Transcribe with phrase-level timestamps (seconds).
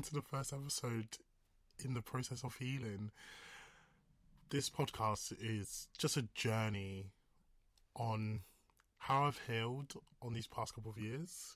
[0.00, 1.18] Welcome to the first episode
[1.84, 3.10] in the process of healing.
[4.48, 7.10] This podcast is just a journey
[7.94, 8.40] on
[8.96, 9.92] how I've healed
[10.22, 11.54] on these past couple of years,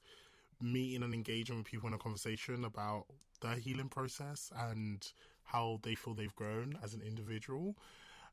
[0.60, 3.06] meeting and engaging with people in a conversation about
[3.40, 5.10] their healing process and
[5.44, 7.78] how they feel they've grown as an individual.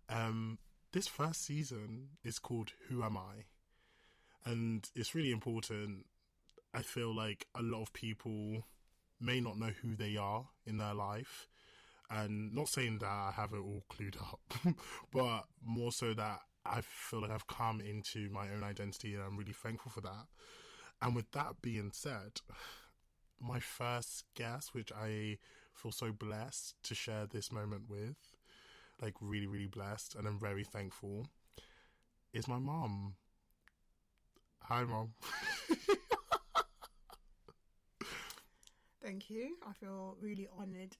[0.09, 0.57] Um,
[0.91, 3.45] this first season is called Who Am I?
[4.43, 6.05] And it's really important.
[6.73, 8.65] I feel like a lot of people
[9.21, 11.47] may not know who they are in their life.
[12.09, 14.41] And not saying that I have it all clued up,
[15.13, 19.37] but more so that I feel like I've come into my own identity and I'm
[19.37, 20.25] really thankful for that.
[21.01, 22.41] And with that being said,
[23.39, 25.37] my first guest, which I
[25.73, 28.17] feel so blessed to share this moment with,
[29.01, 31.27] like really, really blessed, and I'm very thankful,
[32.33, 33.15] is my mom.
[34.63, 35.13] Hi, mom.
[39.03, 39.57] Thank you.
[39.67, 40.95] I feel really honoured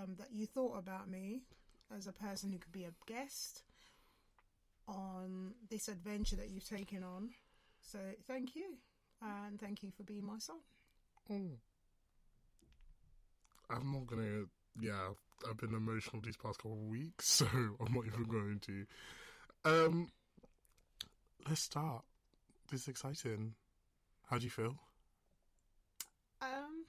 [0.00, 1.42] um, that you thought about me
[1.96, 3.62] as a person who could be a guest
[4.88, 7.30] on this adventure that you've taken on.
[7.82, 8.76] So thank you,
[9.22, 10.56] and thank you for being my son.
[11.30, 11.50] Oh.
[13.70, 14.44] I'm not gonna.
[14.80, 15.10] Yeah,
[15.48, 18.86] I've been emotional these past couple of weeks, so I'm not even going to.
[19.64, 20.08] Um,
[21.48, 22.02] let's start.
[22.70, 23.54] This is exciting.
[24.28, 24.76] How do you feel?
[26.42, 26.84] Um,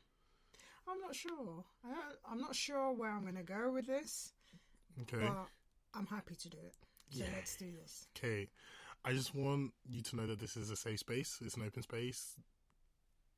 [0.88, 1.64] I'm not sure.
[1.84, 4.34] I don't, I'm not sure where I'm going to go with this,
[5.04, 5.26] Okay.
[5.26, 5.48] but
[5.94, 6.76] I'm happy to do it.
[7.12, 7.30] So Yeah.
[7.36, 8.08] let's do this.
[8.18, 8.50] Okay.
[9.04, 11.40] I just want you to know that this is a safe space.
[11.44, 12.36] It's an open space.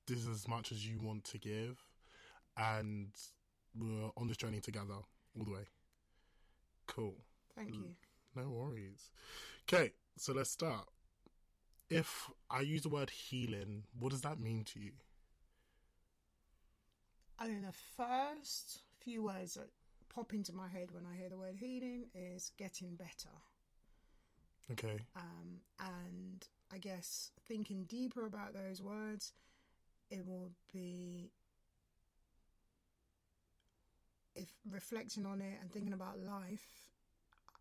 [0.05, 1.77] This is as much as you want to give,
[2.55, 3.09] and
[3.77, 4.93] we're on this journey together
[5.37, 5.65] all the way.
[6.87, 7.15] Cool.
[7.55, 7.95] Thank you.
[8.35, 9.11] No worries.
[9.63, 10.87] Okay, so let's start.
[11.89, 14.91] If I use the word healing, what does that mean to you?
[17.39, 19.69] I think the first few words that
[20.13, 23.29] pop into my head when I hear the word healing is getting better.
[24.71, 24.97] Okay.
[25.15, 29.33] Um, and I guess thinking deeper about those words,
[30.09, 31.31] it will be
[34.35, 36.91] if reflecting on it and thinking about life.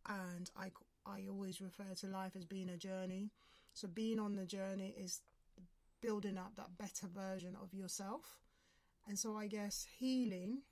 [0.09, 0.71] And I,
[1.05, 3.31] I always refer to life as being a journey.
[3.75, 5.21] So being on the journey is
[6.01, 8.46] building up that better version of yourself.
[9.06, 10.62] And so I guess healing,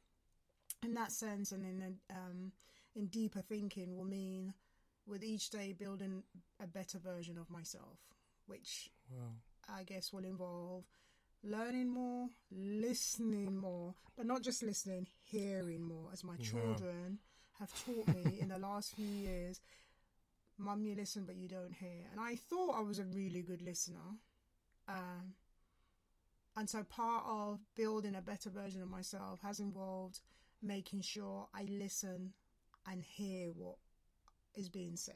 [0.82, 2.52] in that sense, and in um,
[2.94, 4.54] in deeper thinking, will mean
[5.06, 6.22] with each day building
[6.60, 7.98] a better version of myself,
[8.46, 9.32] which Wow.
[9.68, 10.84] I guess will involve
[11.42, 16.44] learning more, listening more, but not just listening, hearing more, as my Yeah.
[16.50, 17.18] children
[17.58, 19.60] have taught me in the last few years.
[20.58, 22.06] Mum, you listen, but you don't hear.
[22.10, 24.18] And I thought I was a really good listener.
[24.88, 25.34] Um,
[26.56, 30.20] and so part of building a better version of myself has involved
[30.62, 32.32] making sure I listen
[32.86, 33.76] and hear what
[34.54, 35.14] is being said.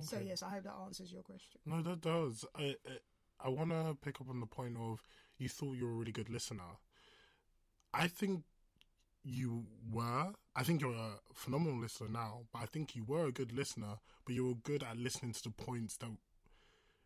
[0.00, 1.60] So, yes, I hope that answers your question.
[1.66, 2.46] No, that does.
[2.56, 5.02] I I, I want to pick up on the point of
[5.38, 6.78] you thought you were a really good listener.
[7.92, 8.44] I think
[9.22, 10.32] you were.
[10.56, 13.98] I think you're a phenomenal listener now, but I think you were a good listener,
[14.24, 16.10] but you were good at listening to the points that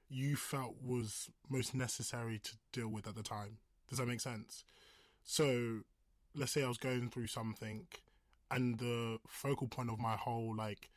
[0.08, 3.58] you felt was most necessary to deal with at the time.
[3.88, 4.64] Does that make sense?
[5.24, 5.80] So,
[6.34, 7.86] let's say I was going through something,
[8.50, 10.88] and the focal point of my whole like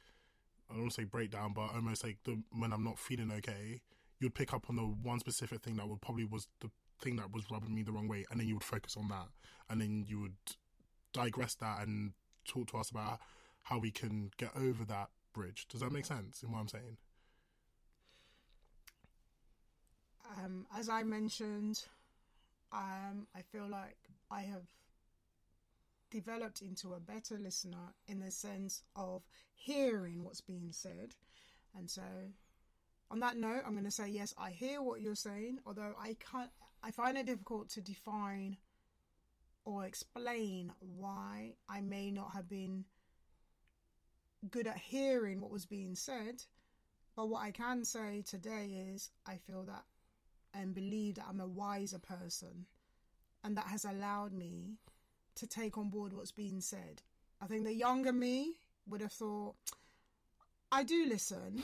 [0.69, 3.81] I don't want to say breakdown, but almost like the when I'm not feeling okay,
[4.19, 6.69] you'd pick up on the one specific thing that would probably was the
[7.01, 9.27] thing that was rubbing me the wrong way, and then you would focus on that,
[9.69, 10.37] and then you would
[11.13, 12.13] digress that and
[12.45, 13.19] talk to us about
[13.63, 15.67] how we can get over that bridge.
[15.69, 16.97] Does that make sense in what I'm saying?
[20.37, 21.83] Um, as I mentioned,
[22.71, 23.97] um, I feel like
[24.29, 24.63] I have
[26.11, 29.23] developed into a better listener in the sense of
[29.55, 31.15] hearing what's being said.
[31.75, 32.03] And so,
[33.11, 36.15] on that note, I'm going to say yes, I hear what you're saying, although I
[36.31, 36.49] can't,
[36.83, 38.57] I find it difficult to define
[39.65, 42.85] or explain why I may not have been
[44.49, 46.43] good at hearing what was being said.
[47.15, 49.83] But what I can say today is I feel that
[50.53, 52.65] and believe that I'm a wiser person,
[53.43, 54.77] and that has allowed me
[55.35, 57.01] to take on board what's being said.
[57.41, 58.55] I think the younger me
[58.87, 59.55] would have thought,
[60.71, 61.63] I do listen,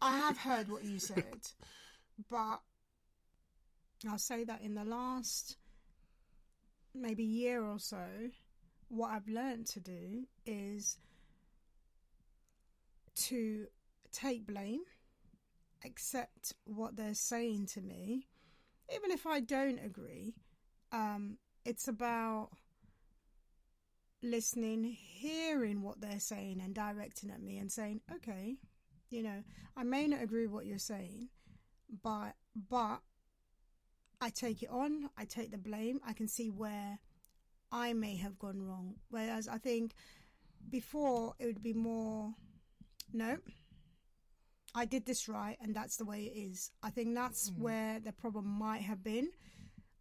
[0.00, 1.40] I have heard what you said,
[2.30, 2.60] but
[4.08, 5.56] I'll say that in the last
[6.94, 8.04] maybe year or so,
[8.88, 10.98] what I've learned to do is
[13.16, 13.66] to
[14.12, 14.82] take blame,
[15.84, 18.26] accept what they're saying to me,
[18.94, 20.34] even if I don't agree,
[20.92, 22.50] Um, it's about
[24.22, 28.58] listening, hearing what they're saying, and directing at me and saying, "Okay,
[29.10, 29.42] you know,
[29.76, 31.30] I may not agree with what you're saying,
[31.88, 33.02] but but
[34.20, 35.10] I take it on.
[35.16, 36.00] I take the blame.
[36.04, 37.00] I can see where
[37.72, 39.00] I may have gone wrong.
[39.10, 39.94] Whereas I think
[40.70, 42.36] before it would be more,
[43.12, 43.38] no,
[44.74, 46.70] I did this right, and that's the way it is.
[46.82, 47.58] I think that's Mm.
[47.58, 49.30] where the problem might have been,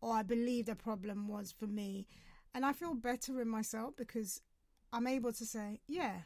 [0.02, 2.08] or I believe the problem was for me.
[2.54, 4.42] And I feel better in myself because
[4.92, 6.24] I'm able to say, yeah,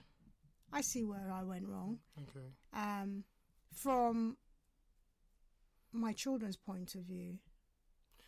[0.71, 2.53] I see where I went wrong Okay.
[2.73, 3.23] um,
[3.71, 4.37] from
[5.91, 7.39] my children's point of view,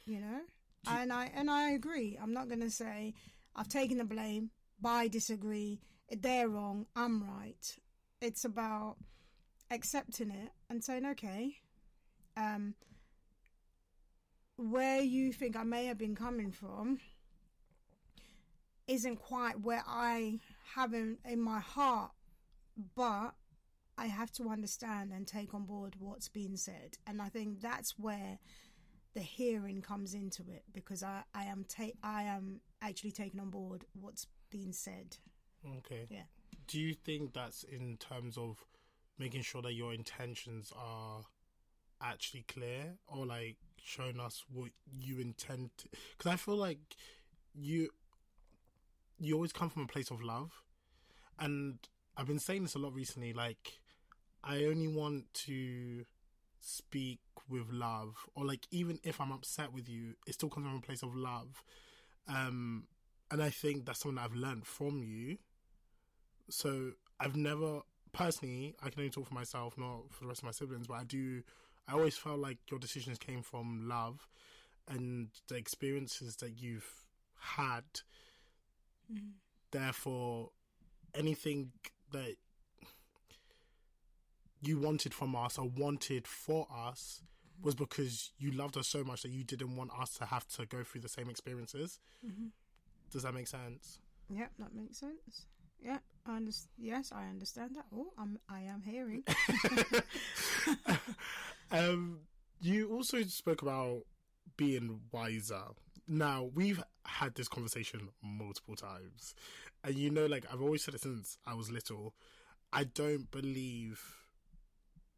[0.06, 0.42] you know.
[0.83, 2.18] You- and I and I agree.
[2.18, 3.13] I'm not going to say
[3.56, 5.81] I've taken the blame, but I disagree.
[6.10, 6.88] They're wrong.
[6.95, 7.77] I'm right.
[8.21, 8.98] It's about
[9.71, 11.57] accepting it and saying, okay,
[12.38, 12.74] um,
[14.57, 17.00] where you think I may have been coming from
[18.88, 20.39] isn't quite where I
[20.75, 22.12] have in, in my heart,
[22.95, 23.36] but
[23.98, 26.98] I have to understand and take on board what's being said.
[27.06, 28.39] And I think that's where
[29.13, 33.50] the hearing comes into it because I, I am ta- I am actually taking on
[33.50, 35.18] board what's being said.
[35.80, 36.07] Okay.
[36.10, 36.24] Yeah.
[36.68, 38.63] Do you think that's in terms of
[39.19, 41.21] making sure that your intentions are
[42.01, 45.69] actually clear or like showing us what you intend
[46.18, 46.80] because I feel like
[47.54, 47.89] you
[49.19, 50.63] you always come from a place of love.
[51.38, 51.80] And
[52.16, 53.80] I've been saying this a lot recently like
[54.44, 56.06] I only want to
[56.62, 57.19] speak
[57.50, 60.81] with love or like even if I'm upset with you it still comes from a
[60.81, 61.63] place of love.
[62.27, 62.88] Um
[63.31, 65.38] and I think that's something that I've learned from you.
[66.50, 70.45] So I've never personally I can only talk for myself, not for the rest of
[70.45, 71.44] my siblings, but I do
[71.88, 74.27] I always felt like your decisions came from love
[74.88, 77.06] and the experiences that you've
[77.39, 77.83] had.
[79.11, 79.31] Mm.
[79.71, 80.51] Therefore
[81.15, 81.71] anything
[82.11, 82.35] that
[84.61, 87.65] you wanted from us or wanted for us mm-hmm.
[87.65, 90.65] was because you loved us so much that you didn't want us to have to
[90.65, 92.00] go through the same experiences.
[92.25, 92.47] Mm-hmm.
[93.11, 94.00] Does that make sense?
[94.29, 95.47] Yep, that makes sense.
[95.81, 96.00] Yeah,
[96.78, 97.86] Yes, I understand that.
[97.96, 99.24] Oh, I'm I am hearing.
[101.72, 102.20] um,
[102.62, 104.04] you also spoke about
[104.58, 105.64] being wiser.
[106.08, 109.36] Now we've had this conversation multiple times,
[109.84, 112.14] and you know, like I've always said it since I was little.
[112.72, 114.02] I don't believe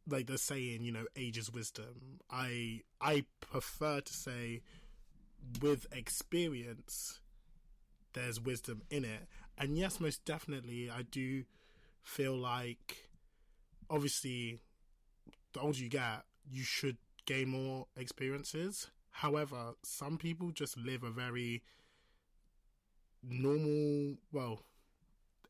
[0.07, 2.19] like the saying, you know, age is wisdom.
[2.29, 4.61] I I prefer to say,
[5.61, 7.19] with experience,
[8.13, 9.27] there's wisdom in it,
[9.61, 11.43] and yes, most definitely, I do
[12.01, 13.09] feel like,
[13.91, 14.59] obviously,
[15.53, 16.97] the older you get, you should
[17.27, 18.87] gain more experiences.
[19.11, 21.61] However, some people just live a very
[23.21, 24.63] normal, well,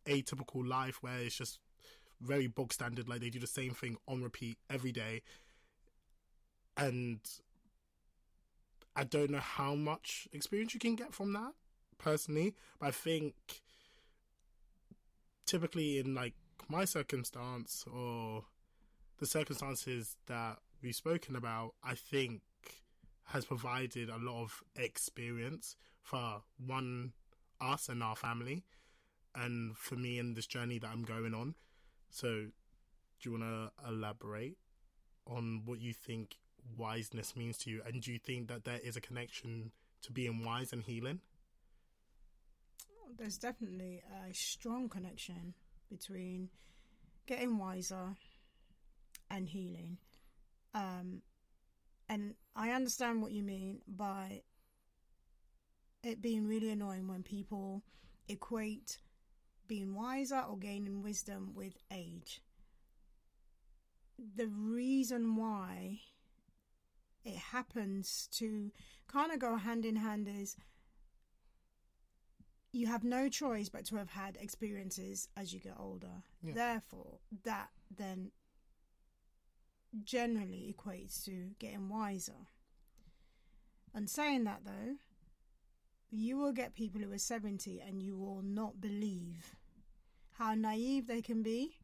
[0.05, 1.59] atypical life where it's just
[2.19, 5.21] very bog standard, like they do the same thing on repeat every day.
[6.75, 7.19] And
[8.93, 11.53] I don't know how much experience you can get from that
[11.97, 13.35] personally, but I think
[15.51, 16.33] typically in like
[16.69, 18.43] my circumstance or
[19.19, 22.41] the circumstances that we've spoken about, I think
[23.25, 27.11] has provided a lot of experience for one
[27.59, 28.63] us and our family
[29.35, 31.55] and for me in this journey that I'm going on.
[32.09, 34.57] So do you want to elaborate
[35.27, 36.37] on what you think
[36.79, 39.71] wiseness means to you and do you think that there is a connection
[40.03, 41.19] to being wise and healing?
[43.17, 45.53] There's definitely a strong connection
[45.89, 46.49] between
[47.25, 48.15] getting wiser
[49.29, 49.97] and healing.
[50.73, 51.21] Um,
[52.09, 54.43] and I understand what you mean by
[56.03, 57.83] it being really annoying when people
[58.27, 58.97] equate
[59.67, 62.41] being wiser or gaining wisdom with age.
[64.35, 65.99] The reason why
[67.23, 68.71] it happens to
[69.07, 70.55] kind of go hand in hand is
[72.71, 76.23] you have no choice but to have had experiences as you get older.
[76.41, 76.53] Yeah.
[76.53, 78.31] Therefore, that then
[80.03, 82.47] generally equates to getting wiser.
[83.93, 84.95] And saying that though,
[86.09, 89.55] you will get people who are 70 and you will not believe
[90.37, 91.77] how naive they can be.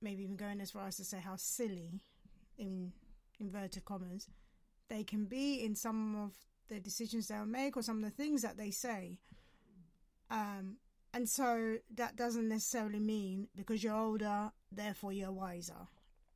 [0.00, 2.00] Maybe even going as far as to say how silly,
[2.58, 2.92] in
[3.40, 4.28] inverted commas,
[4.88, 6.32] they can be in some of
[6.68, 9.18] the decisions they'll make or some of the things that they say.
[10.30, 10.76] Um,
[11.14, 15.88] and so that doesn't necessarily mean because you're older, therefore you're wiser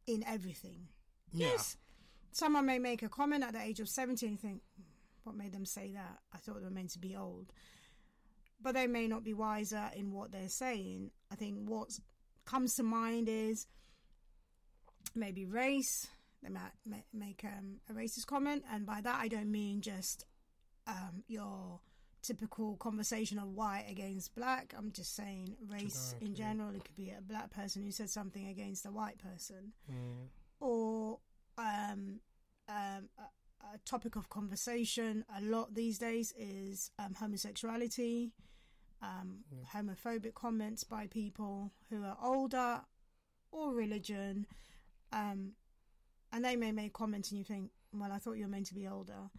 [0.06, 0.88] in everything.
[1.32, 1.48] Yeah.
[1.48, 1.76] Yes.
[2.32, 4.62] Someone may make a comment at the age of 70 and think,
[5.24, 6.18] What made them say that?
[6.32, 7.52] I thought they were meant to be old.
[8.62, 11.10] But they may not be wiser in what they're saying.
[11.32, 11.98] I think what
[12.44, 13.66] comes to mind is
[15.14, 16.06] maybe race.
[16.42, 16.72] They might
[17.12, 20.24] make um, a racist comment, and by that I don't mean just
[20.86, 21.80] um, your
[22.22, 24.74] typical conversation of white against black.
[24.76, 26.74] I'm just saying race in general.
[26.74, 30.28] It could be a black person who said something against a white person, Mm.
[30.60, 31.18] or
[31.58, 32.20] um,
[32.68, 38.30] um, a, a topic of conversation a lot these days is um, homosexuality,
[39.02, 39.40] um,
[39.74, 42.80] homophobic comments by people who are older,
[43.52, 44.46] or religion,
[45.12, 45.52] um,
[46.32, 48.74] and they may make comments and you think, well, I thought you were meant to
[48.74, 49.30] be older.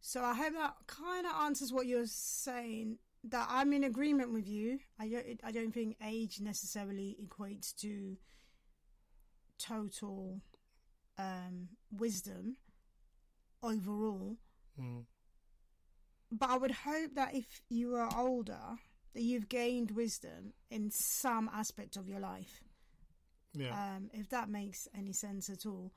[0.00, 2.98] So I hope that kind of answers what you're saying.
[3.24, 4.78] That I'm in agreement with you.
[4.98, 5.40] I don't.
[5.44, 8.16] I don't think age necessarily equates to
[9.58, 10.40] total
[11.18, 12.56] um, wisdom
[13.62, 14.38] overall.
[14.80, 15.04] Mm.
[16.32, 18.78] But I would hope that if you are older,
[19.14, 22.62] that you've gained wisdom in some aspect of your life.
[23.52, 23.96] Yeah.
[23.96, 25.92] Um, if that makes any sense at all.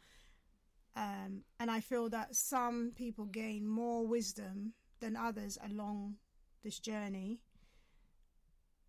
[0.96, 6.16] Um, and I feel that some people gain more wisdom than others along
[6.64, 7.40] this journey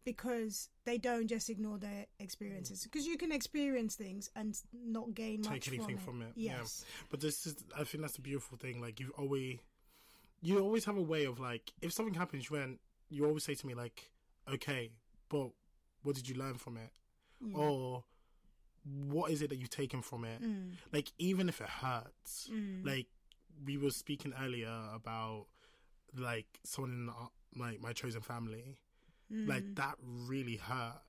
[0.04, 2.84] because they don't just ignore their experiences.
[2.84, 6.28] Because you can experience things and not gain much Take anything from from it.
[6.37, 6.42] it.
[6.42, 6.58] Yeah.
[6.61, 6.84] Yes.
[7.11, 8.80] But this is, I think that's the beautiful thing.
[8.82, 9.58] Like you always,
[10.42, 13.54] you always have a way of like, if something happens, you went, you always say
[13.54, 14.11] to me like,
[14.52, 14.90] okay,
[15.30, 15.49] but
[16.02, 16.90] what did you learn from it?
[17.42, 17.58] Mm.
[17.58, 18.04] Or
[18.84, 20.42] what is it that you've taken from it?
[20.42, 20.72] Mm.
[20.92, 22.84] Like even if it hurts, Mm.
[22.86, 23.06] like
[23.64, 25.46] we were speaking earlier about
[26.16, 28.78] like someone in our, like my chosen family,
[29.32, 29.48] Mm.
[29.48, 31.00] like that really hurt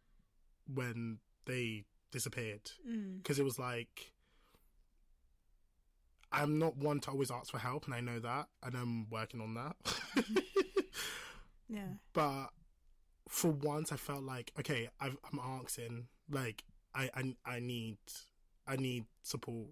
[0.74, 3.18] when they disappeared Mm.
[3.18, 4.12] because it was like
[6.32, 9.42] I'm not one to always ask for help, and I know that, and I'm working
[9.42, 9.76] on that.
[11.68, 11.94] Yeah.
[12.14, 12.50] but
[13.28, 16.64] for once, I felt like okay, I've, I'm asking, like
[16.96, 17.98] I, I I need
[18.68, 19.68] I need support,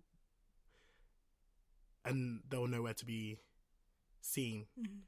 [2.06, 3.38] and they were nowhere to be
[4.22, 5.00] seen, Mm.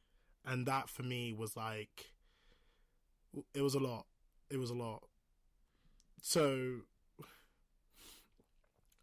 [0.46, 2.12] and that for me was like
[3.54, 4.06] it was a lot.
[4.50, 5.04] It was a lot.
[6.22, 6.82] So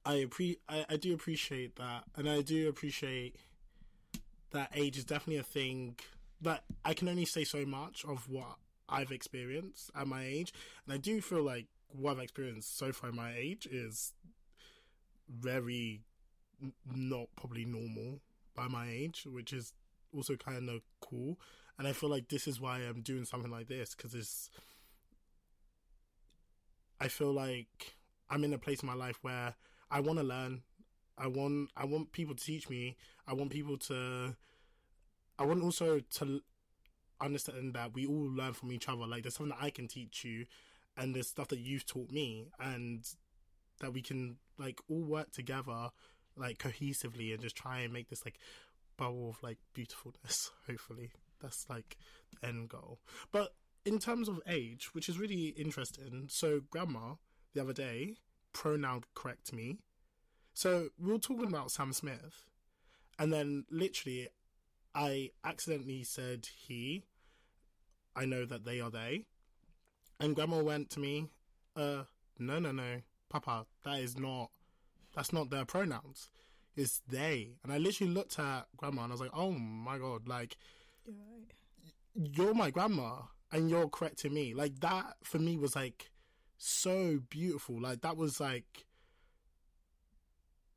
[0.05, 3.37] I appre- I, I do appreciate that, and I do appreciate
[4.51, 5.97] that age is definitely a thing.
[6.41, 8.57] that I can only say so much of what
[8.89, 10.53] I've experienced at my age,
[10.85, 14.13] and I do feel like what I've experienced so far at my age is
[15.29, 16.03] very
[16.87, 18.21] not probably normal
[18.55, 19.73] by my age, which is
[20.15, 21.39] also kind of cool.
[21.79, 24.51] And I feel like this is why I'm doing something like this because it's.
[27.01, 27.95] I feel like
[28.31, 29.55] I'm in a place in my life where
[29.91, 30.63] I want to learn.
[31.19, 32.97] I want I want people to teach me.
[33.27, 34.37] I want people to.
[35.39, 36.41] I want also to
[37.21, 39.07] understand that we all learn from each other.
[39.07, 40.47] Like there's something that I can teach you,
[40.97, 43.05] and there's stuff that you've taught me, and
[43.81, 45.91] that we can like all work together,
[46.37, 48.39] like cohesively, and just try and make this like
[48.97, 50.51] bubble of like beautifulness.
[50.67, 51.97] Hopefully, that's like
[52.41, 53.01] the end goal.
[53.31, 56.27] But in terms of age, which is really interesting.
[56.29, 57.15] So grandma
[57.55, 58.17] the other day
[58.53, 59.79] pronoun correct me.
[60.55, 62.45] So we were talking about Sam Smith,
[63.19, 64.29] and then literally,
[64.95, 67.05] I accidentally said he.
[68.15, 69.25] I know that they are they,
[70.23, 71.29] and Grandma went to me,
[71.77, 72.05] "Uh,
[72.39, 74.51] no, no, no, Papa, that is not.
[75.15, 76.31] That's not their pronouns.
[76.77, 80.29] It's they." And I literally looked at Grandma and I was like, "Oh my god!
[80.29, 80.57] Like
[81.07, 81.55] You're right.
[82.15, 84.55] you're my grandma and you're correcting me.
[84.55, 86.11] Like that for me was like
[86.59, 87.81] so beautiful.
[87.81, 88.87] Like that was like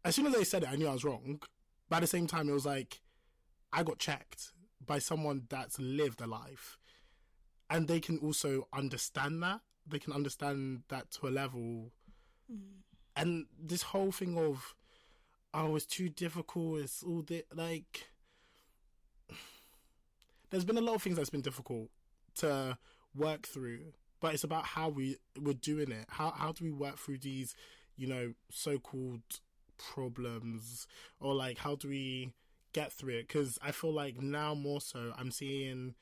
[0.03, 1.41] as soon as they said it, I knew I was wrong.
[1.89, 3.01] But at the same time, it was like
[3.73, 4.51] I got checked
[4.85, 6.77] by someone that's lived a life,
[7.69, 9.61] and they can also understand that.
[9.87, 11.91] They can understand that to a level,
[12.51, 12.83] Mm.
[13.15, 14.75] and this whole thing of
[15.53, 16.81] oh, it's too difficult.
[16.81, 18.09] It's all the like.
[20.49, 21.89] There's been a lot of things that's been difficult
[22.35, 22.77] to
[23.15, 26.05] work through, but it's about how we we're doing it.
[26.09, 27.55] How how do we work through these,
[27.95, 29.21] you know, so-called
[29.77, 30.87] problems,
[31.19, 32.33] or like how do we
[32.73, 33.27] get through it?
[33.27, 35.95] Because I feel like now more so, I'm seeing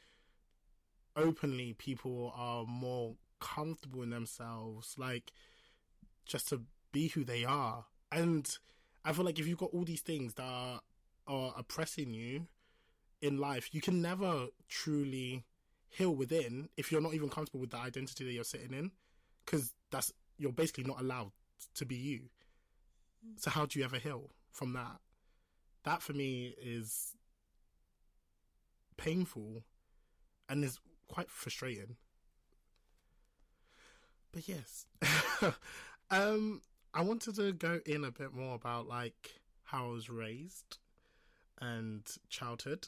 [1.15, 5.31] openly people are more comfortable in themselves, like
[6.25, 7.85] just to be who they are.
[8.11, 8.49] And
[9.03, 10.81] I feel like if you've got all these things that are,
[11.27, 12.47] are oppressing you
[13.21, 15.43] in life, you can never truly
[15.89, 18.91] heal within if you're not even comfortable with the identity that you're sitting in,
[19.45, 21.31] because that's you're basically not allowed
[21.75, 22.21] to be you.
[23.37, 24.97] So how do you ever heal from that?
[25.85, 27.13] That for me is
[28.97, 29.63] painful
[30.49, 31.95] and is quite frustrating.
[34.31, 34.87] But yes,
[36.09, 36.61] um,
[36.93, 40.77] I wanted to go in a bit more about like how I was raised
[41.61, 42.87] and childhood.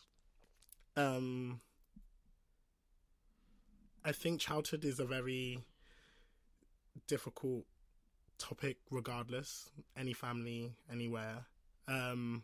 [0.98, 1.62] Um,
[4.03, 5.60] I think childhood is a very
[7.07, 7.65] difficult
[8.38, 11.45] topic, regardless, any family, anywhere.
[11.88, 12.43] Um,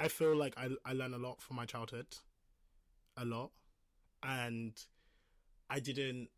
[0.00, 2.06] I feel like I I learn a lot from my childhood,
[3.16, 3.50] a lot,
[4.24, 4.72] and
[5.68, 6.28] I didn't.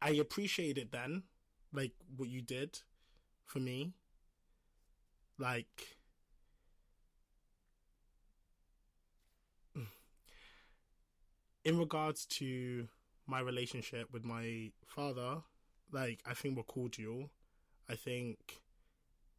[0.00, 1.24] I appreciate it then,
[1.72, 2.80] like what you did
[3.44, 3.92] for me.
[5.38, 5.96] Like,
[11.64, 12.88] in regards to
[13.26, 15.42] my relationship with my father,
[15.92, 17.30] like I think we're cordial.
[17.88, 18.62] I think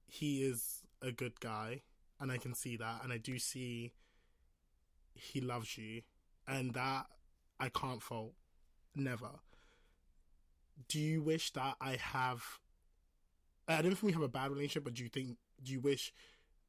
[0.05, 1.81] he is a good guy,
[2.19, 3.93] and I can see that, and I do see
[5.13, 6.01] he loves you,
[6.47, 7.05] and that
[7.59, 8.33] I can't fault.
[8.95, 9.29] Never.
[10.87, 12.43] Do you wish that I have?
[13.67, 15.37] I don't think we have a bad relationship, but do you think?
[15.63, 16.13] Do you wish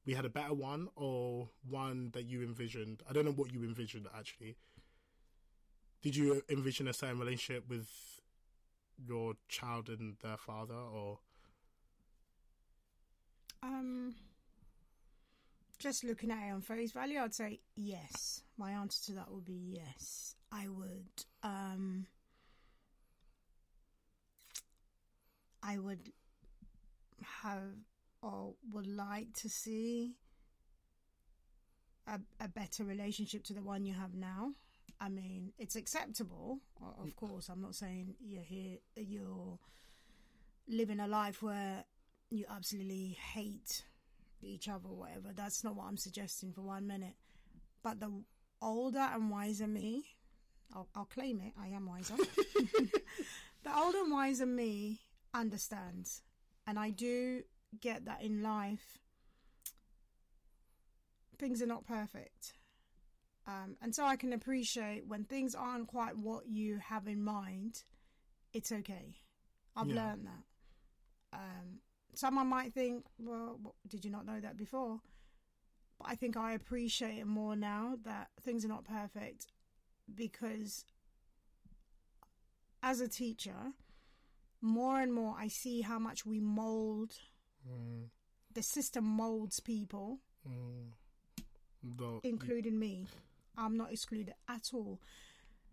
[0.06, 3.02] we had a better one, or one that you envisioned?
[3.08, 4.56] I don't know what you envisioned actually.
[6.02, 7.88] Did you envision a certain relationship with
[8.98, 11.18] your child and their father, or?
[13.62, 14.14] Um,
[15.78, 18.42] just looking at it on face value, I'd say yes.
[18.56, 20.36] My answer to that would be yes.
[20.52, 21.24] I would.
[21.42, 22.06] Um,
[25.62, 26.12] I would
[27.42, 27.74] have
[28.22, 30.14] or would like to see
[32.06, 34.52] a, a better relationship to the one you have now.
[35.00, 36.60] I mean, it's acceptable,
[37.02, 37.48] of course.
[37.48, 39.58] I'm not saying you're here, you're
[40.68, 41.84] living a life where
[42.30, 43.82] you absolutely hate
[44.46, 45.28] each other or whatever.
[45.34, 47.14] That's not what I'm suggesting for one minute.
[47.82, 48.10] But the
[48.62, 50.04] older and wiser me,
[50.74, 52.14] I'll, I'll claim it, I am wiser.
[52.54, 55.00] the older and wiser me
[55.32, 56.22] understands.
[56.66, 57.42] And I do
[57.80, 58.98] get that in life,
[61.38, 62.54] things are not perfect.
[63.46, 67.82] Um, and so I can appreciate when things aren't quite what you have in mind,
[68.54, 69.16] it's okay.
[69.76, 69.96] I've Yeah.
[69.96, 71.38] learned that.
[71.38, 71.80] Um,
[72.18, 75.00] someone might think, well, did you not know that before?
[75.98, 79.46] But I think I appreciate it more now that things are not perfect
[80.14, 80.84] because
[82.82, 83.72] as a teacher,
[84.60, 87.14] more and more I see how much we mold,
[87.66, 88.10] Mm,
[88.52, 90.92] the system molds people, mm,
[91.82, 93.06] the, including me.
[93.56, 95.00] I'm not excluded at all.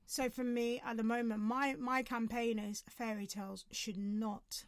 [0.05, 4.63] So for me, at the moment, my my campaign is fairy tales should not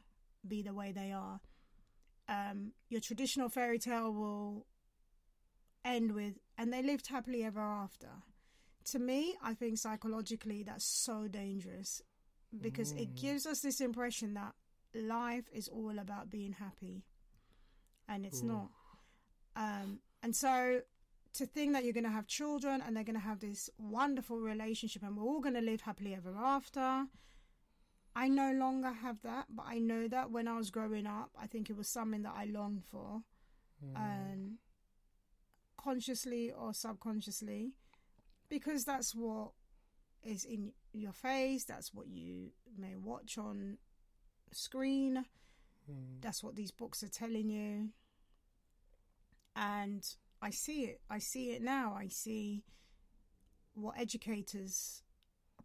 [0.45, 1.39] be the way they are.
[2.27, 4.65] Um, your traditional fairy tale will
[5.83, 8.09] end with and they lived happily ever after.
[8.86, 12.01] To me, I think psychologically that's so dangerous
[12.62, 13.21] because it Mm.
[13.21, 14.53] gives us this impression that
[14.93, 17.03] life is all about being happy,
[18.07, 18.47] and it's Ooh.
[18.47, 18.71] not.
[19.55, 20.81] Um, and so
[21.33, 24.39] to think that you're going to have children and they're going to have this wonderful
[24.39, 27.07] relationship and we're all going to live happily ever after.
[28.15, 31.47] I no longer have that, but I know that when I was growing up, I
[31.47, 33.23] think it was something that I longed for,
[33.84, 34.58] mm, and
[35.78, 37.73] consciously or subconsciously,
[38.49, 39.52] because that's what
[40.23, 43.78] is in your face, that's what you may watch on
[44.52, 45.26] screen,
[45.89, 47.89] mm, that's what these books are telling you.
[49.56, 50.04] And
[50.41, 51.02] I see it.
[51.10, 51.95] I see it now.
[51.97, 52.63] I see
[53.76, 55.04] what educators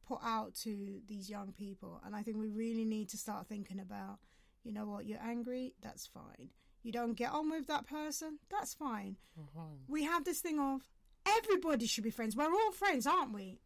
[0.09, 2.01] put out to these young people.
[2.05, 4.19] And I think we really need to start thinking about,
[4.65, 6.51] you know what, you're angry, that's fine.
[6.83, 9.17] You don't get on with that person, that's fine.
[9.39, 9.75] uh-huh.
[9.89, 10.89] We have this thing of
[11.27, 12.37] everybody should be friends.
[12.37, 13.59] We're all friends, aren't we?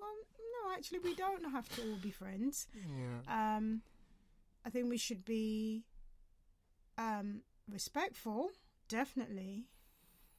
[0.00, 0.10] Well,
[0.68, 2.68] no, actually, we don't have to all be friends.
[2.74, 3.56] Yeah.
[3.56, 3.82] Um,
[4.64, 5.84] I think we should be
[6.98, 8.50] um, respectful,
[8.88, 9.64] definitely,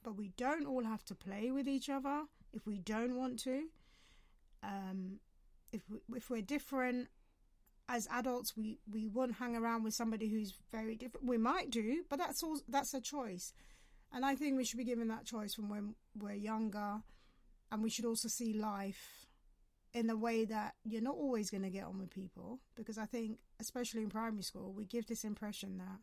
[0.02, 2.22] but we don't all have to play with each other
[2.52, 3.64] if we don't want to.
[4.62, 5.20] Um,
[5.72, 5.82] if
[6.14, 7.08] if we're different
[7.88, 11.26] as adults, we we won't hang around with somebody who's very different.
[11.26, 12.58] We might do, but that's all.
[12.68, 13.52] That's a choice,
[14.12, 17.02] and I think we should be given that choice from when we're younger,
[17.70, 19.26] and we should also see life
[19.94, 23.06] in the way that you're not always going to get on with people because I
[23.06, 25.98] think, especially in primary school, we give this impression that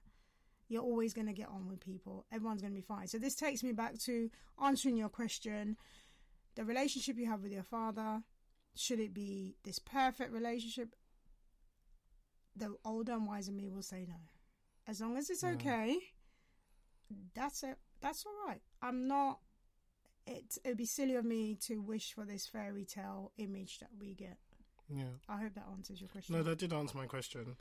[0.68, 2.26] you're always going to get on with people.
[2.32, 3.08] Everyone's going to be fine.
[3.08, 4.30] So this takes me back to
[4.64, 5.78] answering your question:
[6.56, 8.24] the relationship you have with your father.
[8.76, 10.96] Should it be this perfect relationship?
[12.56, 14.16] The older and wiser me will say no.
[14.88, 15.52] As long as it's Yeah.
[15.52, 15.98] okay,
[17.34, 17.78] that's it.
[18.02, 18.62] That's all right.
[18.82, 19.40] I'm not
[20.28, 24.14] it it'd be silly of me to wish for this fairy tale image that we
[24.16, 24.38] get.
[24.90, 25.14] Yeah.
[25.30, 26.36] I hope that answers your question.
[26.36, 27.56] No, that did answer my question.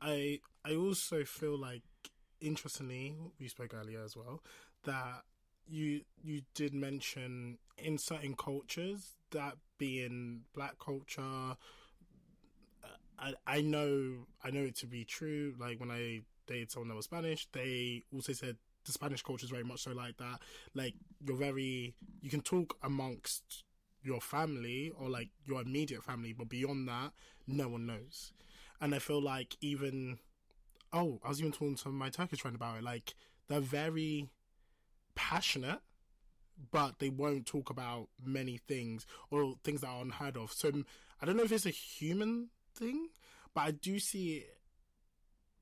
[0.00, 1.82] I I also feel like,
[2.40, 4.42] interestingly, we spoke earlier as well,
[4.84, 5.24] that
[5.66, 11.56] you you did mention in certain cultures that being black culture.
[13.18, 15.54] I I know I know it to be true.
[15.58, 19.50] Like when I dated someone that was Spanish, they also said the Spanish culture is
[19.50, 20.40] very much so like that.
[20.74, 23.64] Like you're very you can talk amongst
[24.02, 27.12] your family or like your immediate family, but beyond that,
[27.46, 28.32] no one knows.
[28.80, 30.18] And I feel like even
[30.92, 32.84] oh, I was even talking to my Turkish friend about it.
[32.84, 33.14] Like
[33.48, 34.28] they're very
[35.14, 35.80] passionate,
[36.70, 40.52] but they won't talk about many things or things that are unheard of.
[40.52, 40.70] So
[41.20, 43.08] I don't know if it's a human thing,
[43.54, 44.58] but I do see it.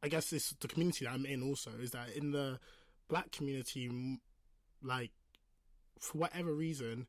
[0.03, 2.59] I guess it's the community that I'm in also is that in the
[3.09, 4.19] black community,
[4.83, 5.13] like
[6.01, 7.07] for whatever reason,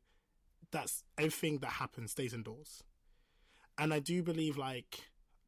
[0.70, 2.84] that's everything that happens stays indoors.
[3.76, 5.00] And I do believe like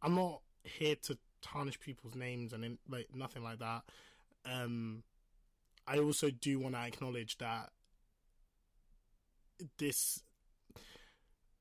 [0.02, 3.82] I'm not here to tarnish people's names and in, like nothing like that.
[4.44, 5.04] Um,
[5.86, 7.70] I also do want to acknowledge that
[9.78, 10.22] this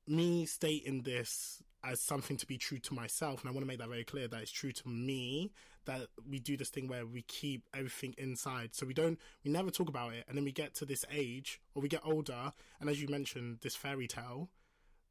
[0.07, 3.79] me stating this as something to be true to myself, and I want to make
[3.79, 5.51] that very clear that it's true to me
[5.85, 9.69] that we do this thing where we keep everything inside, so we don't, we never
[9.69, 12.89] talk about it, and then we get to this age or we get older, and
[12.89, 14.49] as you mentioned, this fairy tale,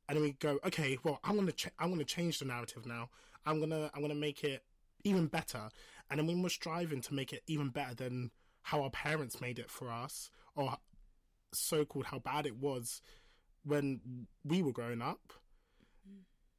[0.09, 3.09] and then we go, okay, well, I'm gonna, ch- I'm gonna change the narrative now.
[3.47, 4.65] I'm gonna, I'm gonna make it
[5.05, 5.69] even better,
[6.11, 8.31] and then we must striving to make it even better than
[8.63, 10.77] how our parents made it for us, or
[11.59, 13.01] so called how bad it was
[13.65, 15.33] when we were growing up,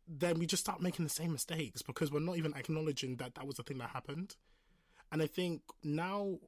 [0.07, 3.47] then we just start making the same mistakes because we're not even acknowledging that that
[3.47, 4.35] was the thing that happened.
[5.11, 6.39] And I think now,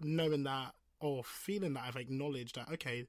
[0.00, 3.06] knowing that or feeling that I've acknowledged that, okay,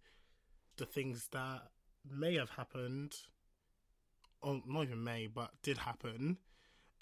[0.77, 1.61] the things that
[2.09, 3.15] may have happened,
[4.41, 6.37] or not even may, but did happen,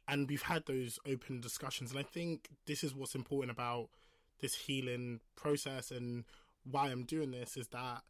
[0.08, 1.92] and we've had those open discussions.
[1.92, 3.90] And I think this is what's important about
[4.42, 6.26] this healing process and
[6.70, 8.02] why I'm doing this is that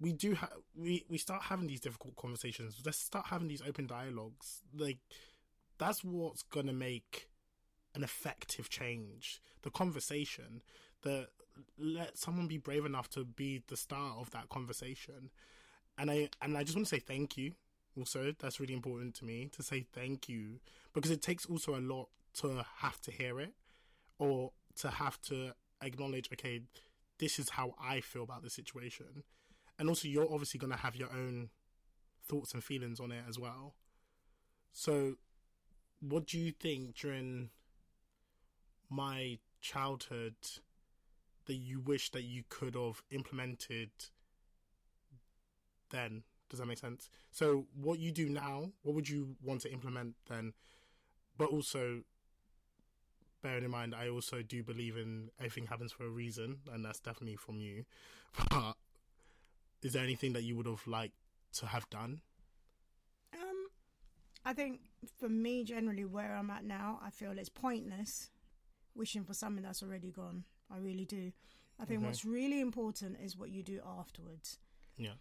[0.00, 2.80] we do have we we start having these difficult conversations.
[2.84, 4.62] Let's start having these open dialogues.
[4.76, 4.98] Like
[5.78, 7.28] that's what's gonna make
[7.94, 9.40] an effective change.
[9.62, 10.62] The conversation.
[11.02, 11.28] that
[11.78, 15.30] let someone be brave enough to be the start of that conversation.
[15.98, 17.52] And I and I just want to say thank you.
[17.98, 20.60] Also, that's really important to me to say thank you
[20.92, 23.54] because it takes also a lot to have to hear it
[24.18, 26.28] or to have to acknowledge.
[26.32, 26.62] Okay,
[27.18, 29.22] this is how I feel about the situation
[29.78, 31.50] and also you're obviously going to have your own
[32.28, 33.74] thoughts and feelings on it as well.
[34.72, 35.14] So,
[36.00, 37.50] what do you think during
[38.90, 40.34] my childhood
[41.46, 43.90] that you wish that you could have implemented
[45.90, 46.22] then?
[46.48, 47.08] Does that make sense?
[47.32, 50.52] So, what you do now, what would you want to implement then?
[51.38, 52.02] But also,
[53.46, 56.98] bearing in mind, I also do believe in everything happens for a reason, and that's
[56.98, 57.84] definitely from you.
[58.50, 58.74] But
[59.82, 61.14] is there anything that you would have liked
[61.58, 62.20] to have done?
[63.32, 63.68] Um,
[64.44, 64.80] I think
[65.20, 68.30] for me, generally, where I'm at now, I feel it's pointless
[68.96, 70.42] wishing for something that's already gone.
[70.74, 71.30] I really do.
[71.78, 74.58] I think what's really important is what you do afterwards.
[74.96, 75.18] Yeah.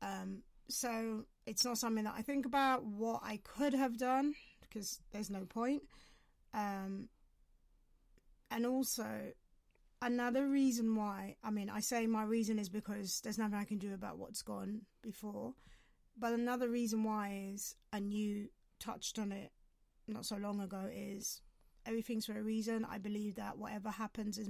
[0.00, 5.00] Um, so it's not something that I think about what I could have done because
[5.10, 5.82] there's no point.
[6.54, 7.08] Um,
[8.50, 9.32] and also,
[10.00, 13.78] another reason why I mean, I say my reason is because there's nothing I can
[13.78, 15.54] do about what's gone before.
[16.16, 18.48] But another reason why is, and you
[18.80, 19.52] touched on it
[20.08, 21.42] not so long ago, is
[21.86, 22.84] everything's for a reason.
[22.84, 24.48] I believe that whatever happens is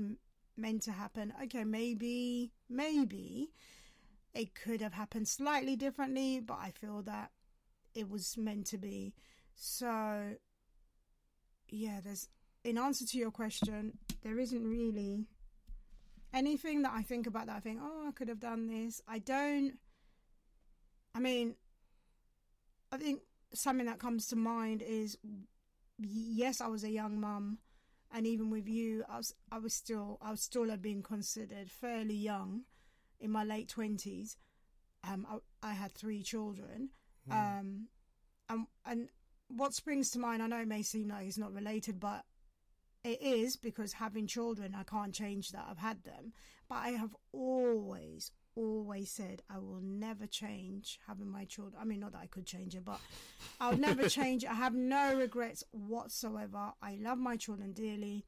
[0.57, 1.33] meant to happen.
[1.45, 3.53] Okay, maybe, maybe
[4.35, 7.33] it could have happened slightly differently, but I feel that
[7.95, 9.15] it was meant to be.
[9.55, 10.37] So,
[11.69, 12.29] yeah, there's,
[12.64, 15.27] in answer to your question, there isn't really
[16.33, 19.01] anything that I think about that I think, oh, I could have done this.
[19.09, 19.79] I don't.
[21.14, 21.55] I mean,
[22.92, 23.21] I think
[23.55, 25.18] something that comes to mind is
[25.99, 27.59] yes, I was a young mum,
[28.12, 31.71] and even with you, I was I was still I was still have been considered
[31.71, 32.62] fairly young,
[33.21, 34.37] in my late twenties.
[35.05, 35.27] Um,
[35.62, 36.90] I, I had three children,
[37.31, 37.88] um,
[38.49, 39.09] and and
[39.49, 42.25] what springs to mind, I know it may seem like it's not related, but
[43.05, 45.67] it is because having children, I can't change that.
[45.71, 46.33] I've had them,
[46.69, 51.81] but I have always, always said I will never change having my children.
[51.81, 53.01] I mean, not that I could change it, but
[53.61, 54.45] I'll never change.
[54.45, 54.51] it.
[54.51, 56.73] I have no regrets whatsoever.
[56.83, 58.25] I love my children dearly.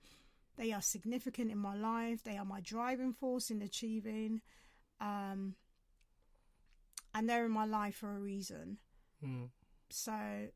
[0.57, 2.23] They are significant in my life.
[2.23, 4.41] They are my driving force in achieving.
[5.01, 5.55] Um,
[7.15, 8.79] and they're in my life for a reason.
[9.25, 9.49] Mm.
[9.91, 10.49] So,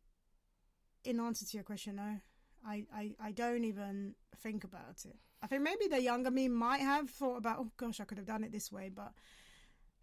[1.04, 2.20] in answer to your question, no,
[2.66, 5.16] I, I, I don't even think about it.
[5.42, 8.26] I think maybe the younger me might have thought about, oh gosh, I could have
[8.26, 9.12] done it this way, but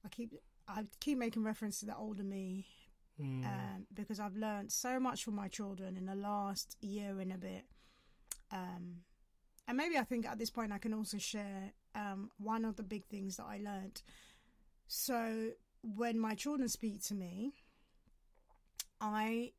[0.05, 0.33] I keep
[0.67, 2.65] I keep making reference to the older me
[3.19, 3.45] Mm.
[3.45, 7.37] um, because I've learned so much from my children in the last year and a
[7.37, 7.65] bit.
[8.51, 9.01] Um,
[9.67, 12.83] and maybe I think at this point I can also share um, one of the
[12.83, 14.01] big things that I learned.
[14.87, 15.49] So
[15.83, 17.53] when my children speak to me,
[18.99, 19.51] I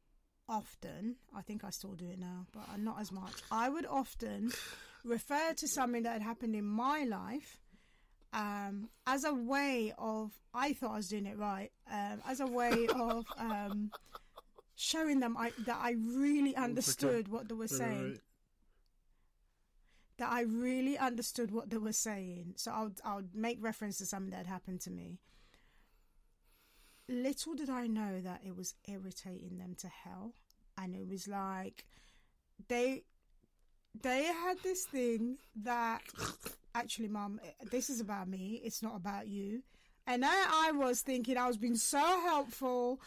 [0.48, 3.32] often, I think I still do it now, but not as much.
[3.50, 4.52] I would often
[5.04, 7.60] refer to something that had happened in my life
[8.32, 12.46] um, as a way of, I thought I was doing it right, um, as a
[12.46, 13.90] way of um,
[14.74, 18.18] showing them I, that I really understood what they were saying.
[20.18, 22.54] That I really understood what they were saying.
[22.56, 25.18] So I'll, I'll make reference to something that had happened to me.
[27.12, 30.32] Little did I know that it was irritating them to hell.
[30.78, 31.84] And it was like,
[32.68, 33.02] they
[34.00, 36.00] they had this thing that
[36.74, 37.38] actually mum
[37.70, 39.62] this is about me it's not about you.
[40.06, 43.00] And there i was thinking i was being so helpful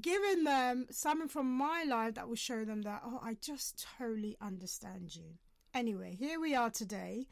[0.00, 4.36] giving them something from my life that will show them that oh i just totally
[4.40, 5.38] understand you.
[5.72, 7.26] Anyway here we are today.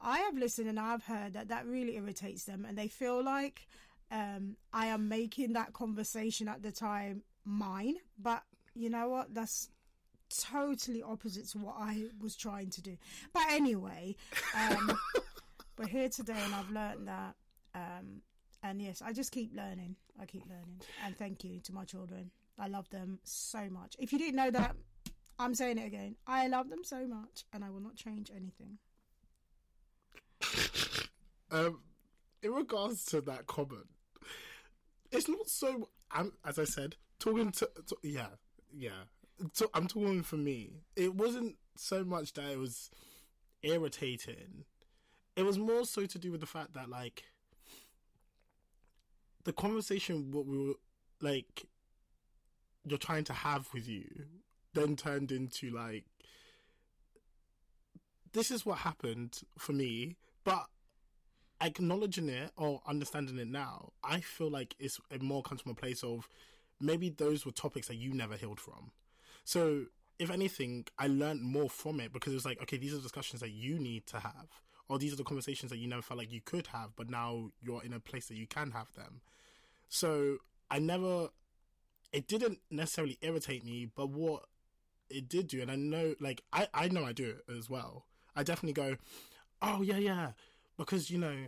[0.00, 3.68] I have listened and i've heard that that really irritates them and they feel like
[4.10, 8.42] um, i am making that conversation at the time mine but
[8.74, 9.70] you know what that's
[10.28, 12.96] totally opposite to what I was trying to do.
[13.32, 14.16] But anyway,
[14.54, 14.98] um,
[15.78, 17.34] we're here today and I've learned that.
[17.74, 18.22] Um,
[18.62, 19.96] and yes, I just keep learning.
[20.20, 20.80] I keep learning.
[21.04, 22.30] And thank you to my children.
[22.58, 23.96] I love them so much.
[23.98, 24.74] If you didn't know that,
[25.38, 26.16] I'm saying it again.
[26.26, 28.78] I love them so much and I will not change anything.
[31.48, 31.78] Um,
[32.42, 33.86] in regards to that comment,
[35.16, 35.88] it's not so.
[36.10, 38.28] I'm, as I said, talking to, to yeah,
[38.76, 39.04] yeah.
[39.52, 40.82] So I'm talking for me.
[40.94, 42.90] It wasn't so much that it was
[43.62, 44.64] irritating.
[45.36, 47.24] It was more so to do with the fact that like
[49.44, 50.74] the conversation what we were
[51.20, 51.66] like
[52.84, 54.04] you're trying to have with you
[54.74, 56.04] then turned into like
[58.36, 60.66] this is what happened for me, but
[61.60, 65.74] acknowledging it or understanding it now, I feel like it's it more comes from a
[65.74, 66.28] place of
[66.80, 68.90] maybe those were topics that you never healed from.
[69.44, 69.86] So
[70.18, 73.40] if anything, I learned more from it because it was like, okay, these are discussions
[73.40, 74.48] that you need to have,
[74.88, 77.50] or these are the conversations that you never felt like you could have, but now
[77.60, 79.20] you're in a place that you can have them.
[79.88, 80.38] So
[80.70, 81.28] I never,
[82.12, 84.44] it didn't necessarily irritate me, but what
[85.10, 88.06] it did do, and I know, like, I, I know I do it as well.
[88.34, 88.96] I definitely go,
[89.62, 90.32] oh, yeah, yeah,
[90.76, 91.46] because, you know,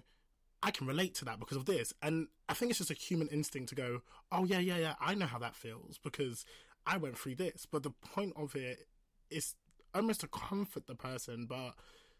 [0.62, 1.93] I can relate to that because of this.
[2.03, 4.01] And I think it's just a human instinct to go,
[4.33, 6.45] oh, yeah, yeah, yeah, I know how that feels because
[6.87, 7.67] I went through this.
[7.71, 8.88] But the point of it
[9.31, 9.55] is
[9.95, 11.75] almost to comfort the person, but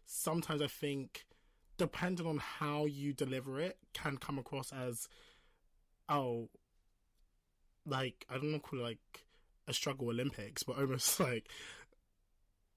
[0.05, 1.25] sometimes I think,
[1.77, 5.07] depending on how you deliver it, can come across as,
[6.07, 6.49] oh,
[7.85, 9.25] like, I don't know, call it like
[9.67, 11.49] a struggle Olympics, but almost like,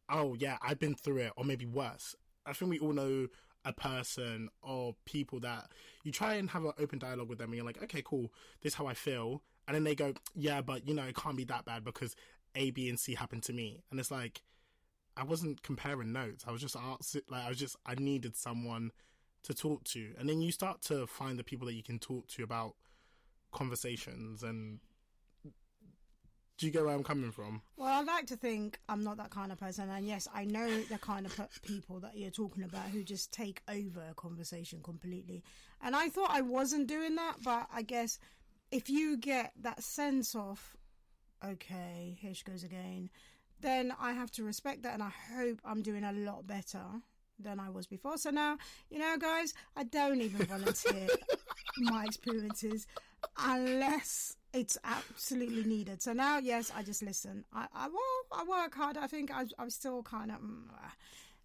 [0.08, 2.14] oh, yeah, I've been through it, or maybe worse.
[2.44, 3.28] I think we all know
[3.64, 5.70] a person or people that
[6.02, 8.72] you try and have an open dialogue with them and you're like, okay, cool, this
[8.72, 9.42] is how I feel.
[9.66, 12.16] And then they go, yeah, but you know, it can't be that bad because
[12.56, 13.82] A, B, and C happened to me.
[13.90, 14.42] And it's like,
[15.16, 16.44] I wasn't comparing notes.
[16.48, 18.90] I was just asked, like, I was just, I needed someone
[19.44, 20.12] to talk to.
[20.18, 22.74] And then you start to find the people that you can talk to about
[23.52, 24.80] conversations and
[26.62, 27.60] do you get where I'm coming from?
[27.76, 30.68] Well, I like to think I'm not that kind of person, and yes, I know
[30.82, 34.78] the kind of pe- people that you're talking about who just take over a conversation
[34.80, 35.42] completely.
[35.82, 38.20] And I thought I wasn't doing that, but I guess
[38.70, 40.76] if you get that sense of,
[41.44, 43.10] okay, here she goes again,
[43.60, 46.84] then I have to respect that, and I hope I'm doing a lot better
[47.40, 48.18] than I was before.
[48.18, 48.56] So now,
[48.88, 51.08] you know, guys, I don't even volunteer
[51.78, 52.86] my experiences
[53.38, 56.02] unless it's absolutely needed.
[56.02, 57.44] So now, yes, I just listen.
[57.52, 58.96] I, I well, I work hard.
[58.96, 60.64] I think I, I'm still kind of, mm,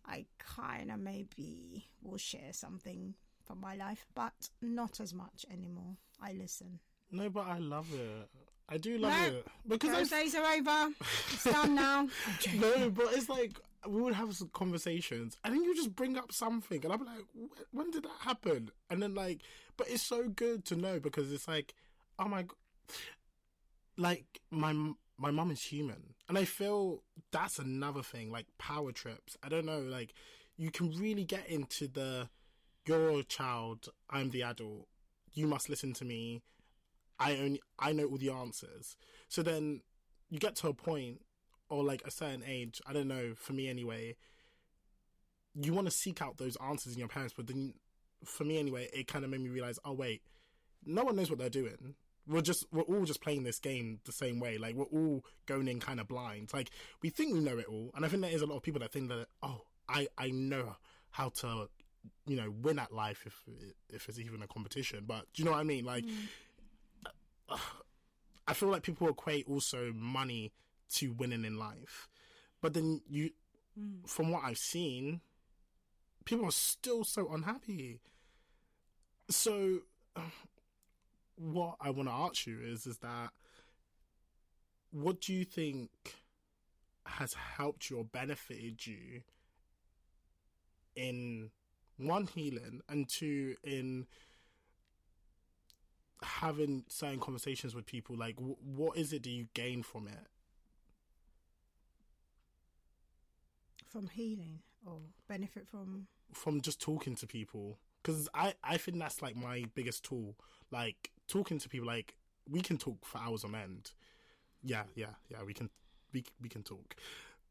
[0.06, 3.14] I kind of maybe will share something
[3.46, 5.96] from my life, but not as much anymore.
[6.22, 6.80] I listen.
[7.12, 8.30] No, but I love it.
[8.70, 10.90] I do love No, it because Those days are over.
[11.32, 12.10] It's done now.
[12.56, 13.58] No, but it's like
[13.90, 17.26] we would have some conversations, and then you just bring up something, and I'm like,
[17.72, 18.72] when did that happen?
[18.90, 19.42] And then like,
[19.78, 21.74] but it's so good to know because it's like,
[22.20, 22.46] oh my,
[23.98, 24.74] like my
[25.18, 28.32] my mum is human, and I feel that's another thing.
[28.32, 30.14] Like power trips, I don't know, like
[30.58, 32.30] you can really get into the
[32.86, 34.88] you're a child, I'm the adult,
[35.34, 36.42] you must listen to me.
[37.20, 38.96] I only I know all the answers.
[39.28, 39.82] So then
[40.30, 41.22] you get to a point
[41.70, 44.16] or like a certain age, I don't know, for me anyway,
[45.56, 47.74] you want to seek out those answers in your parents, but then
[48.24, 50.22] for me anyway, it kind of made me realize, oh wait,
[50.86, 51.96] no one knows what they're doing.
[52.28, 54.58] We're just we're all just playing this game the same way.
[54.58, 56.50] Like we're all going in kind of blind.
[56.54, 58.64] Like we think we know it all, and I think there is a lot of
[58.64, 60.76] people that think that oh, I I know
[61.10, 61.70] how to
[62.26, 63.44] you know win at life if
[63.90, 65.06] if it's even a competition.
[65.08, 65.86] But do you know what I mean?
[65.86, 67.58] Like mm.
[68.48, 70.52] I feel like people equate also money
[70.96, 72.08] to winning in life,
[72.62, 73.32] but then you,
[73.78, 74.06] hmm.
[74.06, 75.22] from what I've seen,
[76.26, 78.02] people are still so unhappy.
[79.30, 79.80] So,
[81.36, 83.30] what I want to ask you is, is that
[84.92, 85.90] what do you think
[87.06, 89.22] has helped you or benefited you
[90.96, 91.52] in
[91.98, 94.08] one healing and two in
[96.24, 98.18] having certain conversations with people?
[98.18, 100.28] Like w- what is it do you gain from it
[103.88, 106.08] From healing or benefit from.
[106.34, 107.80] from just talking to people.
[108.02, 110.36] Because I, I think that's like my biggest tool.
[110.72, 112.16] Like talking to people like
[112.50, 113.92] we can talk for hours on end.
[114.64, 115.70] Yeah yeah yeah we can
[116.14, 116.96] we, we can talk.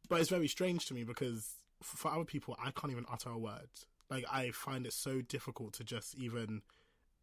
[0.08, 3.38] But it's very strange to me because for other people i can't even utter a
[3.38, 3.68] word.
[4.10, 6.62] Like i find it so difficult to just even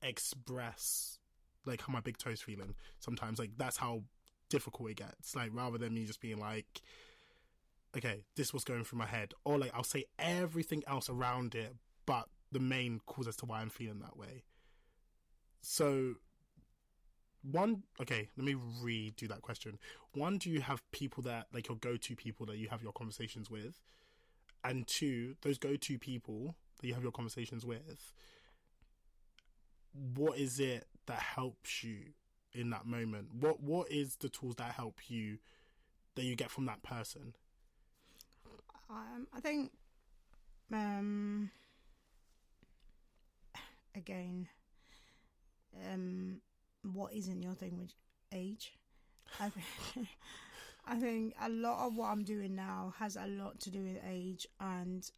[0.02, 1.17] express
[1.65, 3.39] like how my big toe's feeling sometimes.
[3.39, 4.04] Like that's how
[4.49, 5.36] difficult it gets.
[5.36, 6.82] Like rather than me just being like
[7.95, 9.34] okay this was going through my head.
[9.45, 11.75] Or like i'll say everything else around it
[12.06, 14.43] but the main cause as to why i'm feeling that way.
[15.62, 16.15] So
[17.51, 19.77] one okay let me redo that question.
[20.13, 23.49] One do you have people that like your go-to people that you have your conversations
[23.49, 23.79] with?
[24.63, 28.13] And two those go-to people that you have your conversations with
[30.15, 31.99] what is it that helps you
[32.53, 33.27] in that moment?
[33.39, 35.38] What what is the tools that help you
[36.15, 37.34] that you get from that person
[38.93, 39.71] Um, I think.
[40.71, 41.51] Um,
[43.95, 44.47] again,
[45.91, 46.41] um,
[46.84, 47.93] what isn't your thing with
[48.32, 48.73] age?
[49.39, 50.08] I think,
[50.88, 53.99] I think a lot of what I'm doing now has a lot to do with
[54.08, 55.10] age, and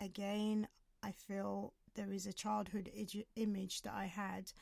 [0.00, 0.68] again,
[1.02, 2.90] I feel there is a childhood
[3.36, 4.52] image that I had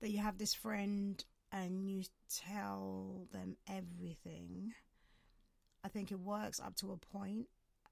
[0.00, 4.72] that you have this friend and you tell them everything.
[5.84, 7.46] I think it works up to a point.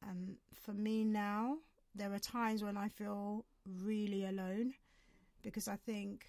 [0.07, 1.59] And for me now,
[1.95, 4.75] there are times when I feel really alone
[5.43, 6.27] because I think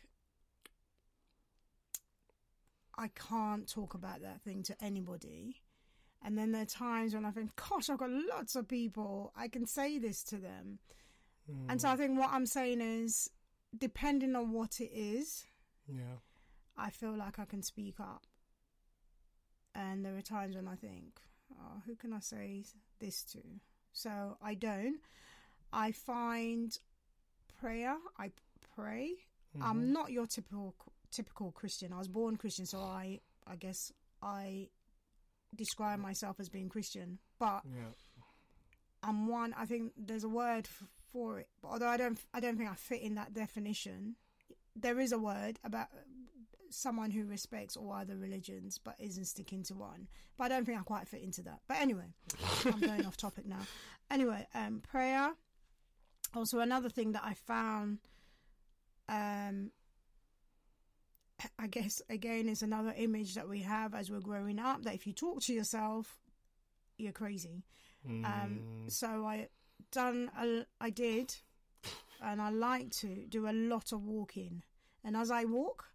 [2.98, 5.62] I can't talk about that thing to anybody.
[6.24, 9.32] And then there are times when I think, gosh, I've got lots of people.
[9.38, 10.80] I can say this to them.
[11.68, 11.98] And so I mm.
[11.98, 13.32] think what I'm saying is,
[13.76, 15.46] depending on what it is,
[15.88, 16.18] yeah
[16.80, 18.26] I feel like I can speak up.
[19.76, 21.20] And there are times when I think,
[21.54, 22.64] oh, who can I say
[23.00, 23.40] this to?
[23.94, 25.00] So I don't.
[25.72, 26.72] I find
[27.60, 28.32] prayer, I
[28.76, 29.12] pray.
[29.62, 29.94] I'm mm-hmm.
[29.94, 30.76] not your typical
[31.12, 31.92] typical Christian.
[31.94, 34.70] I was born Christian, so I I guess I
[35.56, 37.20] describe myself as being Christian.
[37.40, 37.90] But yeah
[39.04, 39.54] I'm one.
[39.58, 42.70] I think there's a word f- for it, but although I don't, I don't think
[42.70, 44.16] I fit in that definition.
[44.76, 45.88] There is a word about
[46.74, 50.08] someone who respects all other religions but isn't sticking to one.
[50.38, 51.60] But I don't think I quite fit into that.
[51.68, 52.06] But anyway,
[52.66, 53.62] I'm going off topic now.
[54.12, 55.32] Anyway, um, prayer.
[56.36, 58.00] Also, another thing that I found,
[59.08, 59.72] um,
[61.58, 65.08] I guess again is another image that we have as we're growing up that if
[65.08, 66.18] you talk to yourself,
[66.98, 67.64] you're crazy.
[68.08, 68.24] Um,
[68.86, 68.92] Mm.
[68.92, 69.50] so I
[69.92, 71.36] done a, I did,
[72.22, 74.64] and I like to do a lot of walking.
[75.04, 75.86] And as I walk,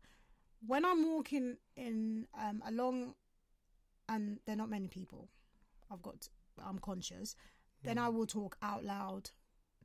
[0.66, 3.14] when I'm walking in um, along,
[4.08, 5.28] and there are not many people,
[5.90, 6.28] I've got
[6.64, 7.36] I'm conscious.
[7.82, 9.30] Then I will talk out loud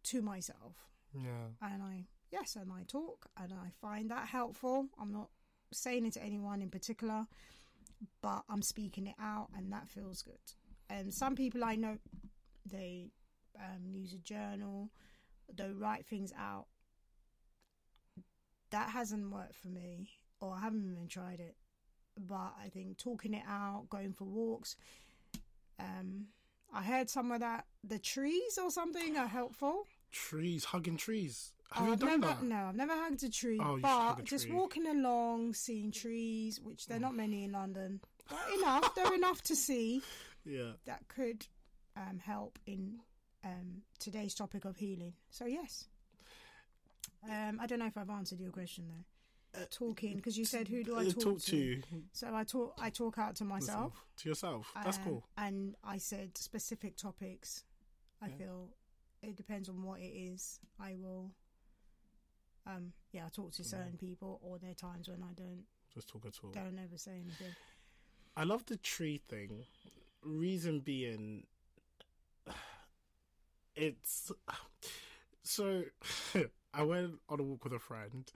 [0.04, 4.88] to myself, yeah and I yes, and I talk, and I find that helpful.
[5.00, 5.30] I'm not
[5.74, 7.28] saying it to anyone in particular,
[8.22, 10.40] but I'm speaking it out, and that feels good.
[10.90, 11.98] And some people I know,
[12.66, 13.12] they
[13.58, 14.92] um, use a journal,
[15.54, 16.68] they write things out.
[18.72, 20.12] That hasn't worked for me,
[20.42, 21.56] or I haven't even tried it.
[22.20, 24.76] But I think talking it out, going for walks.
[25.80, 26.28] Um,
[26.74, 29.84] I heard somewhere that the trees or something are helpful.
[30.12, 33.60] trees hugging trees have Oh, you done never, that No, I've never hugged a tree.
[33.64, 34.56] Oh, but a just tree.
[34.56, 38.94] walking along, seeing trees, which there are not many in London, but enough.
[38.96, 40.02] they're enough to see
[40.46, 41.46] yeah that could
[41.96, 43.00] um, help in
[43.46, 45.14] um, today's topic of healing.
[45.30, 45.86] So yes,
[47.30, 49.06] um, I don't know if I've answered your question though.
[49.72, 51.76] Talking because you said who do I Uh, talk, talk to?
[51.82, 51.82] to
[52.14, 53.94] So I talk I talk out to myself.
[54.18, 54.72] to yourself.
[54.84, 55.24] That's Um, cool.
[55.38, 57.64] And I said specific topics.
[58.22, 58.36] I Yeah.
[58.38, 58.70] feel
[59.22, 60.60] it depends on what it is.
[60.80, 61.32] I will,
[62.66, 66.08] um, yeah, I talk to certain people, or there are times when I don't Just
[66.10, 66.52] talk at all.
[66.52, 67.56] don't ever say anything.
[68.38, 69.66] I love the tree thing.
[70.24, 71.48] Reason being,
[73.76, 74.32] it's
[75.44, 75.84] so.
[76.72, 78.32] I went on a walk with a friend,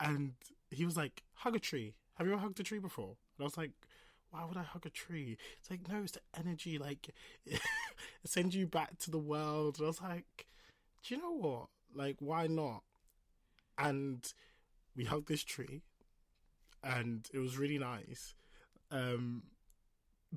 [0.00, 0.32] and
[0.70, 1.94] he was like, "Hug a tree.
[2.14, 3.72] Have you ever hugged a tree before?" And I was like,
[4.30, 6.78] "Why would I hug a tree?" It's like, no, it's the energy.
[6.78, 7.10] Like,
[7.46, 7.60] it
[8.24, 9.78] sends you back to the world.
[9.78, 10.46] And I was like,
[11.02, 11.68] "Do you know what?
[11.94, 12.82] Like, why not?"
[13.78, 14.24] And
[14.96, 15.82] we hugged this tree,
[16.82, 18.34] and it was really nice.
[18.90, 19.44] Um,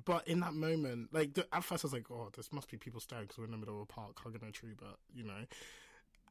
[0.04, 2.76] but in that moment, like the, at first I was like, "Oh, this must be
[2.76, 5.24] people staring because we're in the middle of a park hugging a tree." But you
[5.24, 5.44] know,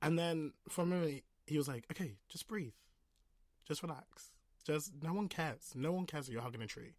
[0.01, 2.73] and then for a moment he was like, "Okay, just breathe,
[3.68, 4.32] just relax,
[4.65, 6.93] just no one cares, no one cares that you're hugging a tree."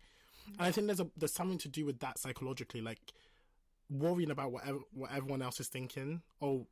[0.47, 3.01] And I think there's a there's something to do with that psychologically, like
[3.91, 6.66] worrying about whatever what everyone else is thinking or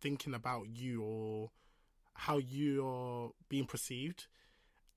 [0.00, 1.50] thinking about you or
[2.14, 4.26] how you're being perceived.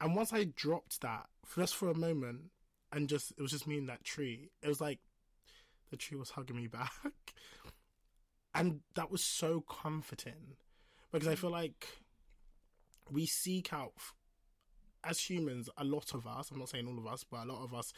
[0.01, 2.51] And once I dropped that, just for a moment,
[2.91, 4.49] and just it was just me and that tree.
[4.61, 4.99] It was like
[5.89, 7.33] the tree was hugging me back,
[8.53, 10.57] and that was so comforting
[11.11, 11.87] because I feel like
[13.09, 13.93] we seek out
[15.03, 15.69] as humans.
[15.77, 17.93] A lot of us, I'm not saying all of us, but a lot of us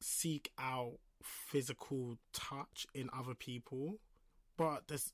[0.00, 3.98] seek out physical touch in other people.
[4.56, 5.12] But there's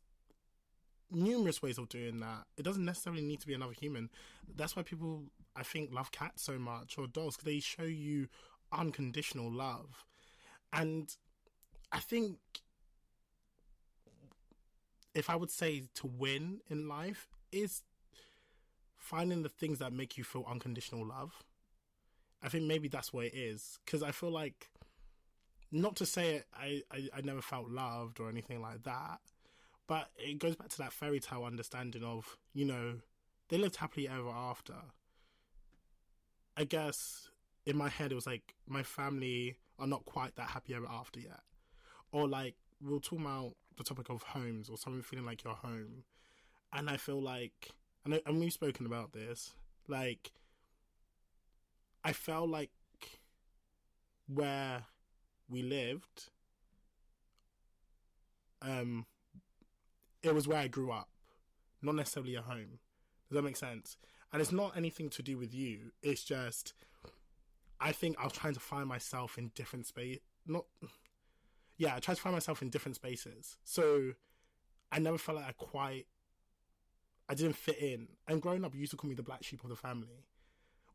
[1.10, 2.44] numerous ways of doing that.
[2.56, 4.10] It doesn't necessarily need to be another human.
[4.56, 5.24] That's why people,
[5.54, 8.28] I think, love cats so much or dogs because they show you
[8.72, 10.04] unconditional love.
[10.72, 11.14] And
[11.92, 12.38] I think
[15.14, 17.82] if I would say to win in life is
[19.06, 21.44] finding the things that make you feel unconditional love.
[22.42, 24.68] I think maybe that's what it is because I feel like
[25.72, 29.20] not to say I, I I never felt loved or anything like that,
[29.86, 32.96] but it goes back to that fairy tale understanding of you know
[33.48, 34.74] they lived happily ever after.
[36.56, 37.28] I guess
[37.64, 41.20] in my head it was like my family are not quite that happy ever after
[41.20, 41.40] yet,
[42.12, 46.04] or like we'll talk about the topic of homes or something feeling like your home,
[46.72, 47.70] and I feel like
[48.06, 49.52] and I- and we've spoken about this
[49.88, 50.32] like
[52.04, 52.70] I felt like
[54.28, 54.86] where
[55.48, 56.30] we lived
[58.62, 59.06] um
[60.22, 61.08] it was where I grew up
[61.82, 62.80] not necessarily a home.
[63.28, 63.96] Does that make sense?
[64.32, 65.92] And it's not anything to do with you.
[66.02, 66.72] It's just
[67.78, 70.64] I think I was trying to find myself in different space not
[71.76, 73.56] yeah I tried to find myself in different spaces.
[73.64, 74.12] So
[74.92, 76.06] I never felt like I quite
[77.28, 78.08] I didn't fit in.
[78.28, 80.24] And growing up you used to call me the black sheep of the family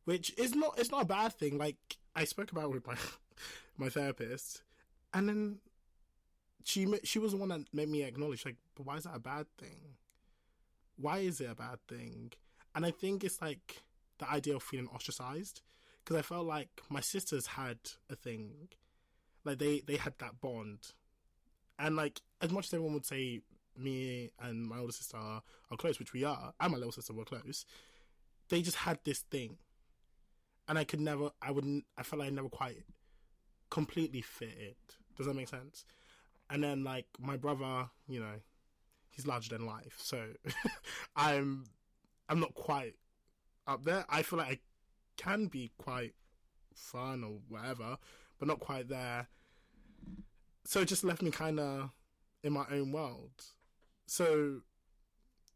[0.06, 1.58] which is not it's not a bad thing.
[1.58, 1.78] Like
[2.16, 2.96] I spoke about with my
[3.78, 4.64] my therapist.
[5.14, 5.58] And then
[6.64, 9.20] she she was the one that made me acknowledge like but why is that a
[9.20, 9.96] bad thing?
[10.98, 12.32] Why is it a bad thing?
[12.76, 13.84] And i think it's like
[14.18, 15.62] the idea of feeling ostracized.
[16.04, 17.78] Because i felt like my sisters had
[18.10, 18.70] a thing.
[19.44, 20.94] Like they they had that bond.
[21.78, 23.42] And like as much as everyone would say
[23.78, 25.42] me and my older sister are,
[25.72, 27.66] are close which we are and my little sister were close
[28.50, 29.58] they just had this thing
[30.68, 32.84] and i could never i wouldn't i felt like i never quite
[33.72, 34.98] completely fit it.
[35.18, 35.84] Does that make sense?
[36.52, 38.36] And then like my brother, you know,
[39.10, 40.28] he's larger than life, so
[41.16, 41.66] I'm
[42.30, 42.94] I'm not quite
[43.66, 44.06] up there.
[44.08, 44.60] I feel like I
[45.18, 46.14] can be quite
[46.76, 47.98] fun or whatever,
[48.38, 49.28] but not quite there.
[50.66, 51.90] So it just left me kind of
[52.44, 53.32] in my own world.
[54.12, 54.59] So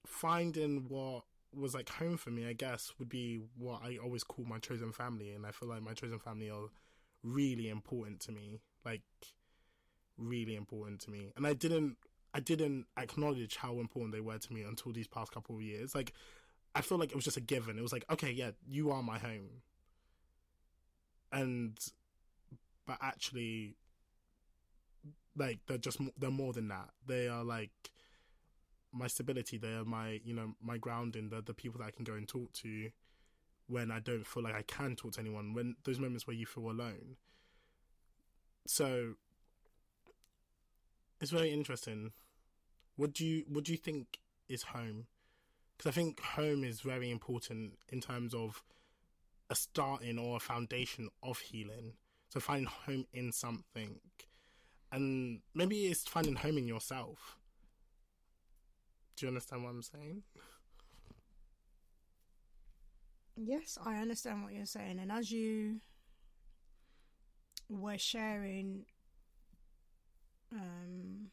[0.05, 4.45] finding what was like home for me, I guess, would be what I always call
[4.45, 6.69] my chosen family, and I feel like my chosen family are
[7.21, 9.01] really important to me like
[10.17, 11.33] really important to me.
[11.35, 11.97] And i didn't
[12.33, 15.93] i didn't acknowledge how important they were to me until these past couple of years.
[15.93, 16.13] Like
[16.75, 17.77] i feel like it was just a given.
[17.77, 19.63] It was like okay yeah you are my home.
[21.33, 21.77] And
[22.87, 23.75] but actually
[25.35, 26.91] like they're just they're more than that.
[27.05, 27.71] They are like
[28.95, 32.05] my stability they are my you know my grounding they're the people that i can
[32.05, 32.89] go and talk to
[33.67, 36.45] when I don't feel like I can talk to anyone, when those moments where you
[36.45, 37.17] feel alone.
[38.67, 39.13] So
[41.19, 42.11] it's very interesting.
[42.95, 45.07] What do you what do you think is home?
[45.77, 48.63] Because I think home is very important in terms of
[49.49, 51.93] a starting or a foundation of healing.
[52.29, 53.99] So finding home in something,
[54.91, 57.37] and maybe it's finding home in yourself.
[59.15, 60.23] Do you understand what I'm saying?
[63.37, 64.99] Yes, I understand what you're saying.
[64.99, 65.81] And as you
[67.69, 68.85] were sharing
[70.51, 71.27] um,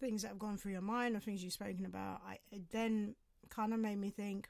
[0.00, 3.14] things that have gone through your mind or things you've spoken about, I, it then
[3.48, 4.48] kind of made me think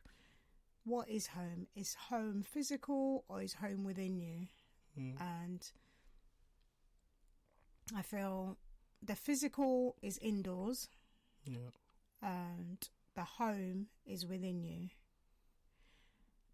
[0.84, 1.66] what is home?
[1.76, 4.46] Is home physical or is home within you?
[4.98, 5.20] Mm.
[5.20, 5.70] And
[7.96, 8.56] I feel
[9.02, 10.88] the physical is indoors
[11.44, 11.70] Yeah.
[12.22, 14.88] and the home is within you.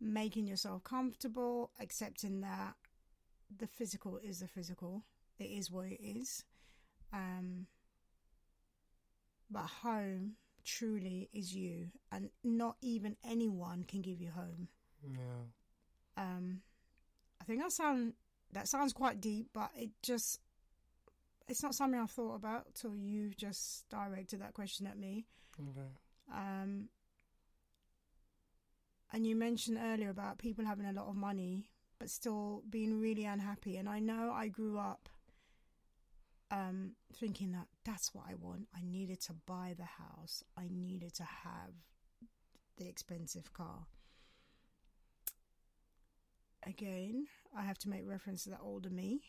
[0.00, 2.74] Making yourself comfortable, accepting that
[3.56, 5.04] the physical is the physical,
[5.38, 6.44] it is what it is.
[7.12, 7.66] Um,
[9.50, 10.32] but home
[10.64, 14.68] truly is you, and not even anyone can give you home.
[15.06, 15.42] Yeah.
[16.16, 16.60] Um,
[17.40, 18.14] I think that sound
[18.52, 20.40] that sounds quite deep, but it just
[21.48, 25.26] it's not something I've thought about till you just directed that question at me.
[25.60, 25.88] Okay.
[26.32, 26.88] Um,
[29.12, 33.24] and you mentioned earlier about people having a lot of money but still being really
[33.24, 33.76] unhappy.
[33.76, 35.08] And I know I grew up
[36.50, 38.68] um, thinking that that's what I want.
[38.76, 41.72] I needed to buy the house, I needed to have
[42.76, 43.86] the expensive car.
[46.66, 47.26] Again,
[47.56, 49.20] I have to make reference to that older me.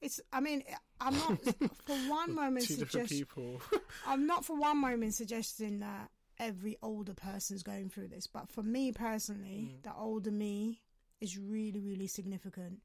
[0.00, 0.62] It's, I mean,
[1.00, 1.38] I'm not
[1.86, 2.66] for one moment
[3.08, 3.60] people.
[4.06, 8.62] I'm not for one moment suggesting that every older person's going through this, but for
[8.62, 9.82] me personally, Mm.
[9.82, 10.80] the older me
[11.20, 12.80] is really, really significant.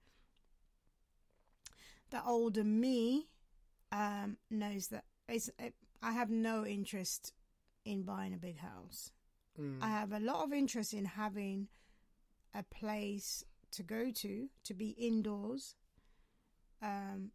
[2.09, 3.27] The older me
[3.91, 7.33] um, knows that it's, it, I have no interest
[7.85, 9.11] in buying a big house.
[9.59, 9.77] Mm.
[9.81, 11.67] I have a lot of interest in having
[12.53, 15.75] a place to go to, to be indoors,
[16.85, 17.31] um,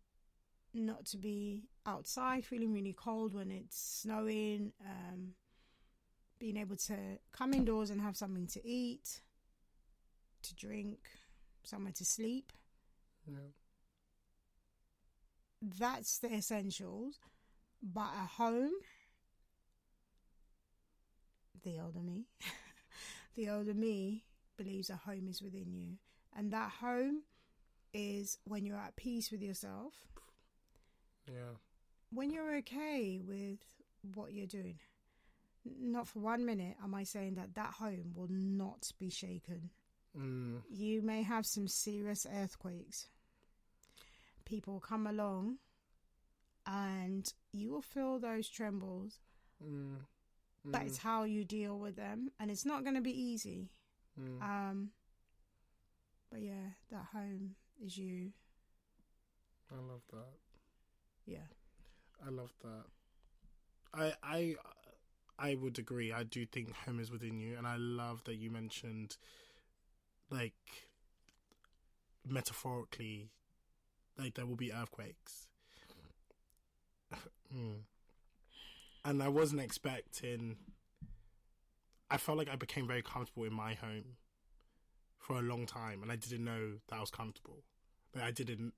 [0.72, 5.30] not to be outside feeling really cold when it's snowing, um,
[6.38, 6.96] being able to
[7.32, 9.20] come indoors and have something to eat,
[10.42, 11.00] to drink,
[11.64, 12.52] somewhere to sleep.
[13.26, 13.38] yeah.
[15.78, 17.18] That's the essentials.
[17.82, 18.72] But a home,
[21.62, 22.26] the older me,
[23.34, 24.24] the older me
[24.56, 25.96] believes a home is within you.
[26.36, 27.22] And that home
[27.92, 29.94] is when you're at peace with yourself,
[31.26, 31.54] Yeah.
[32.10, 33.58] when you're okay with
[34.14, 34.78] what you're doing.
[35.64, 39.70] Not for one minute am I saying that that home will not be shaken.
[40.16, 40.62] Mm.
[40.70, 43.08] You may have some serious earthquakes.
[44.44, 45.58] People come along
[46.66, 49.18] and you will feel those trembles,
[49.62, 50.06] Mm.
[50.64, 53.70] but it's how you deal with them, and it's not going to be easy.
[54.18, 54.42] Mm.
[54.42, 54.92] Um,
[56.30, 58.32] but yeah, that home is you.
[59.70, 60.38] I love that.
[61.26, 61.46] Yeah.
[62.26, 62.84] I love that.
[63.94, 64.56] I I
[65.38, 66.12] I would agree.
[66.12, 69.16] I do think home is within you, and I love that you mentioned,
[70.30, 70.52] like,
[72.28, 73.30] metaphorically,
[74.18, 75.46] like there will be earthquakes.
[77.54, 77.76] mm.
[79.04, 80.56] And I wasn't expecting.
[82.10, 84.16] I felt like I became very comfortable in my home
[85.18, 87.62] for a long time, and I didn't know that I was comfortable.
[88.14, 88.72] Like I didn't.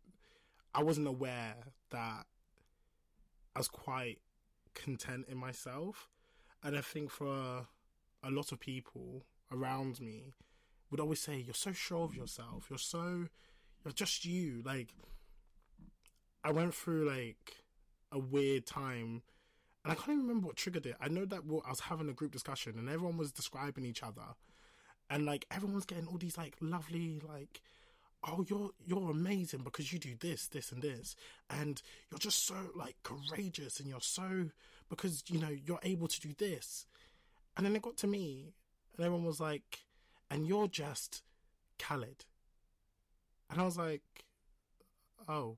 [0.75, 1.55] I wasn't aware
[1.91, 2.27] that
[3.55, 4.19] I was quite
[4.75, 6.09] content in myself.
[6.63, 7.67] And I think for a,
[8.23, 10.33] a lot of people around me
[10.91, 12.67] would always say, You're so sure of yourself.
[12.71, 13.27] You're so,
[13.85, 14.63] you're just you.
[14.65, 14.95] Like,
[16.45, 17.57] I went through like
[18.11, 19.23] a weird time
[19.85, 20.97] and I can't even remember what triggered it.
[21.01, 24.23] I know that I was having a group discussion and everyone was describing each other.
[25.11, 27.61] And like, everyone's getting all these like lovely, like,
[28.25, 31.17] oh you're you're amazing because you do this this and this.
[31.51, 34.51] And you're just so like courageous and you're so
[34.89, 36.87] because you know you're able to do this.
[37.57, 38.55] And then it got to me
[38.97, 39.81] and everyone was like
[40.31, 41.23] and you're just
[41.79, 42.25] Khaled.
[43.51, 44.03] And I was like
[45.29, 45.57] oh.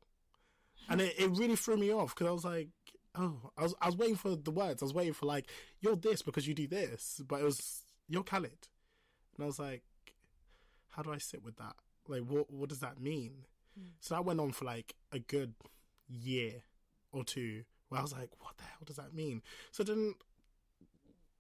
[0.88, 2.68] And it, it really threw me off because I was like
[3.14, 3.50] oh.
[3.58, 4.82] I was I was waiting for the words.
[4.82, 5.46] I was waiting for like
[5.80, 7.20] you're this because you do this.
[7.26, 8.68] But it was you're Khaled.
[9.36, 9.82] And I was like
[10.90, 11.74] how do I sit with that
[12.08, 13.32] like what what does that mean?
[13.78, 13.90] Mm.
[14.00, 15.54] so that went on for like a good
[16.08, 16.62] year
[17.12, 19.42] or two where i was like what the hell does that mean?
[19.72, 20.14] So then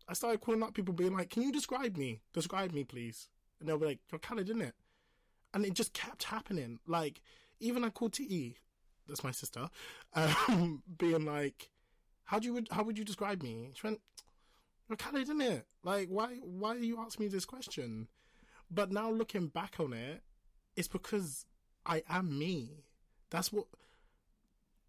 [0.08, 2.20] i started calling up people being like can you describe me?
[2.32, 3.28] Describe me please.
[3.60, 4.74] And they'll be like you're Khaled, isn't it?
[5.52, 6.80] And it just kept happening.
[6.86, 7.20] Like
[7.60, 8.56] even i called te
[9.06, 9.68] that's my sister
[10.14, 11.70] um being like
[12.24, 13.70] how do you how would you describe me?
[13.74, 14.00] She went
[14.88, 15.66] you're Khaled, isn't it?
[15.82, 18.08] Like why why are you asking me this question?
[18.70, 20.22] But now looking back on it
[20.76, 21.46] it's because
[21.86, 22.84] I am me.
[23.30, 23.66] That's what.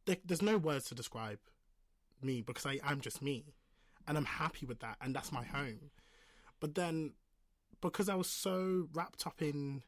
[0.06, 1.40] There, there's no words to describe
[2.22, 3.56] me because I am just me,
[4.08, 5.92] and I'm happy with that, and that's my home.
[6.60, 7.14] But then,
[7.82, 9.82] because I was so wrapped up in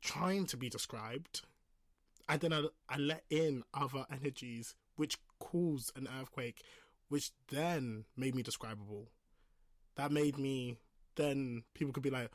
[0.00, 1.42] trying to be described,
[2.28, 6.62] and then I, I let in other energies which caused an earthquake,
[7.08, 9.08] which then made me describable.
[9.96, 10.78] That made me
[11.16, 12.30] then people could be like,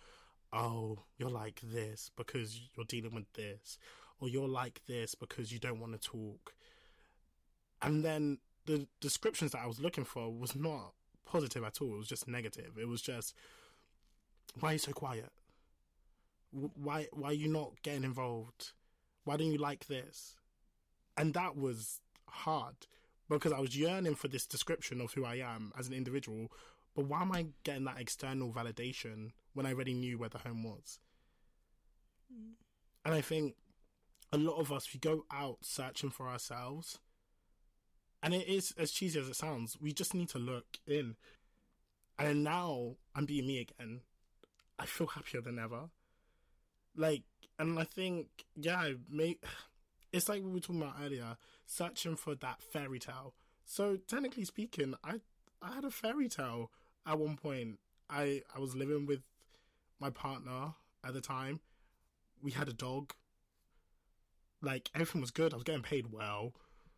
[0.54, 3.78] "Oh, you're like this because you're dealing with this,"
[4.20, 6.54] or "You're like this because you don't want to talk."
[7.82, 10.94] And then the descriptions that I was looking for was not
[11.26, 11.94] positive at all.
[11.96, 12.78] It was just negative.
[12.78, 13.34] It was just,
[14.60, 15.32] "Why are you so quiet?
[16.52, 18.72] Why why are you not getting involved?
[19.24, 20.38] Why don't you like this?"
[21.16, 22.88] And that was hard
[23.30, 26.52] because I was yearning for this description of who I am as an individual,
[26.96, 30.64] but why am I getting that external validation when I already knew where the home
[30.64, 31.00] was?
[32.32, 32.54] Mm.
[33.04, 33.56] And I think
[34.32, 37.00] a lot of us, we go out searching for ourselves.
[38.22, 41.16] And it is as cheesy as it sounds, we just need to look in.
[42.20, 44.02] And now I'm being me again.
[44.80, 45.90] I feel happier than ever.
[46.96, 47.24] Like,
[47.60, 49.38] and I think, yeah, may,
[50.14, 53.34] it's like we were talking about earlier, searching for that fairy tale.
[53.66, 55.20] So technically speaking, I
[55.62, 56.72] I had a fairy tale
[57.06, 57.80] at one point.
[58.10, 59.22] I I was living with
[60.00, 60.74] my partner
[61.06, 61.60] at the time.
[62.42, 63.14] We had a dog.
[64.62, 65.54] Like everything was good.
[65.54, 66.54] I was getting paid well.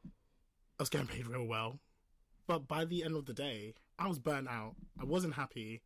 [0.05, 1.79] I was getting paid real well.
[2.47, 4.75] But by the end of the day, I was burnt out.
[4.99, 5.81] I wasn't happy.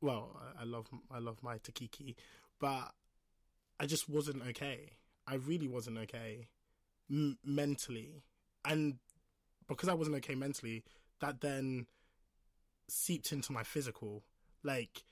[0.00, 2.14] Well, I, I love I love my Takiki,
[2.58, 2.92] but
[3.78, 4.92] I just wasn't okay.
[5.26, 6.48] I really wasn't okay
[7.10, 8.22] m- mentally,
[8.64, 8.94] and
[9.68, 10.84] because I wasn't okay mentally,
[11.20, 11.86] that then
[12.88, 14.22] seeped into my physical.
[14.62, 15.02] Like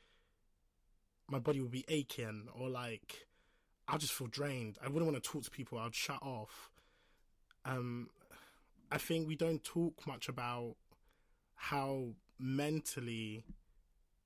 [1.29, 3.27] my body would be aching, or like
[3.87, 4.79] I'll just feel drained.
[4.85, 5.79] I wouldn't want to talk to people.
[5.79, 6.71] I'd shut off.
[7.65, 8.09] Um,
[8.91, 10.77] I think we don't talk much about
[11.55, 13.45] how mentally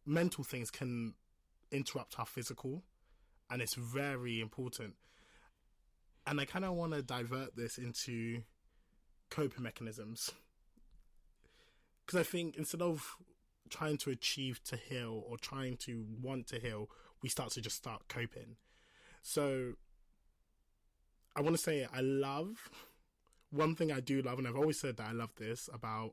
[0.05, 1.15] mental things can
[1.71, 2.83] interrupt our physical,
[3.51, 4.95] and it's very important
[6.27, 8.43] and I kind of want to divert this into
[9.31, 10.31] coping mechanisms
[12.05, 13.17] because I think instead of
[13.73, 16.89] trying to achieve to heal or trying to want to heal,
[17.23, 18.57] we start to just start coping.
[19.23, 19.75] So
[21.35, 22.71] I want to say I love
[23.51, 26.13] one thing I do love, and I've always said that I love this about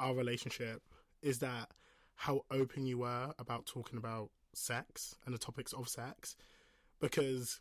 [0.00, 0.82] our relationship
[1.22, 1.70] is that
[2.16, 6.36] how open you were about talking about sex and the topics of sex
[7.00, 7.60] because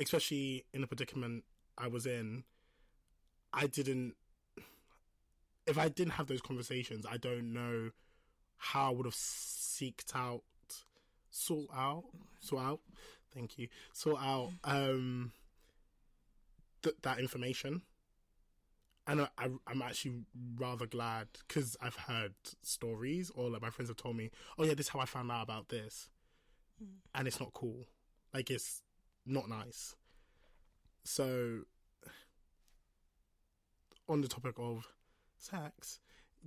[0.00, 1.44] especially in the predicament
[1.76, 2.44] I was in,
[3.52, 4.14] I didn't.
[5.66, 7.90] If I didn't have those conversations, I don't know
[8.56, 10.42] how I would have seeked out,
[11.30, 12.04] sort out,
[12.40, 12.80] sort out.
[13.34, 13.68] Thank you.
[13.92, 15.32] Sort out um,
[16.82, 17.82] th- that information,
[19.06, 20.22] and I, I, I'm actually
[20.56, 24.74] rather glad because I've heard stories, or like my friends have told me, "Oh yeah,
[24.74, 26.08] this is how I found out about this,"
[26.82, 26.88] mm.
[27.14, 27.86] and it's not cool.
[28.32, 28.82] Like it's
[29.26, 29.96] not nice.
[31.02, 31.60] So,
[34.08, 34.86] on the topic of
[35.44, 36.00] sex,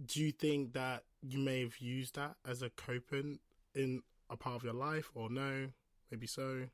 [0.05, 3.39] do you think that you may have used that as a coping
[3.73, 5.69] in a part of your life, or no?
[6.11, 6.67] Maybe so.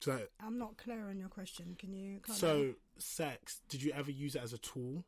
[0.00, 1.76] so I'm not clear on your question.
[1.78, 2.20] Can you?
[2.26, 3.60] So, sex.
[3.68, 5.04] Did you ever use it as a tool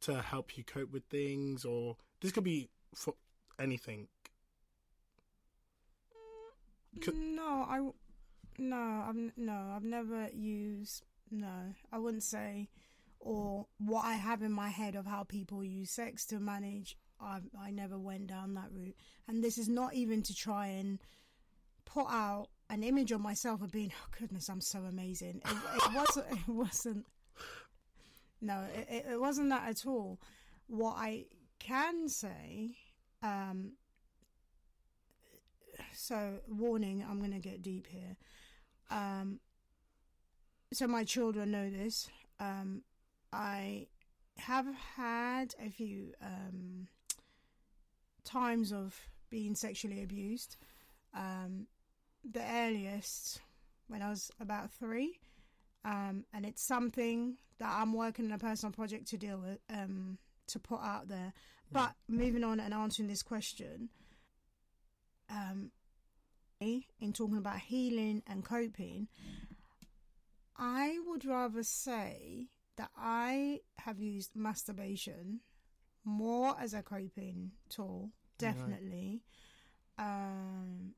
[0.00, 3.14] to help you cope with things, or this could be for
[3.58, 4.08] anything?
[6.98, 7.90] Mm, no, I
[8.58, 11.74] no, I've no, I've never used no.
[11.90, 12.68] I wouldn't say
[13.22, 16.96] or what I have in my head of how people use sex to manage.
[17.20, 18.96] I I never went down that route,
[19.28, 20.98] and this is not even to try and
[21.84, 25.40] put out an image of myself of being oh goodness I'm so amazing.
[25.44, 26.26] It, it wasn't.
[26.30, 27.06] It wasn't.
[28.40, 30.20] No, it, it wasn't that at all.
[30.66, 31.26] What I
[31.60, 32.76] can say
[33.22, 33.72] um,
[35.92, 38.16] so warning, I'm going to get deep here.
[38.90, 39.40] Um,
[40.72, 42.08] so my children know this.
[42.40, 42.82] Um,
[43.32, 43.86] I
[44.38, 44.66] have
[44.96, 46.88] had a few um,
[48.24, 48.98] times of
[49.30, 50.56] being sexually abused.
[51.14, 51.66] Um,
[52.30, 53.40] the earliest
[53.88, 55.18] when I was about three,
[55.84, 60.18] um, and it's something that I'm working on a personal project to deal with, um,
[60.48, 61.32] to put out there.
[61.70, 63.88] But moving on and answering this question,
[65.30, 65.70] um,
[66.60, 69.08] in talking about healing and coping,
[70.56, 75.40] I would rather say that I have used masturbation
[76.04, 79.22] more as a coping tool, definitely,
[79.98, 80.04] right.
[80.04, 80.94] um,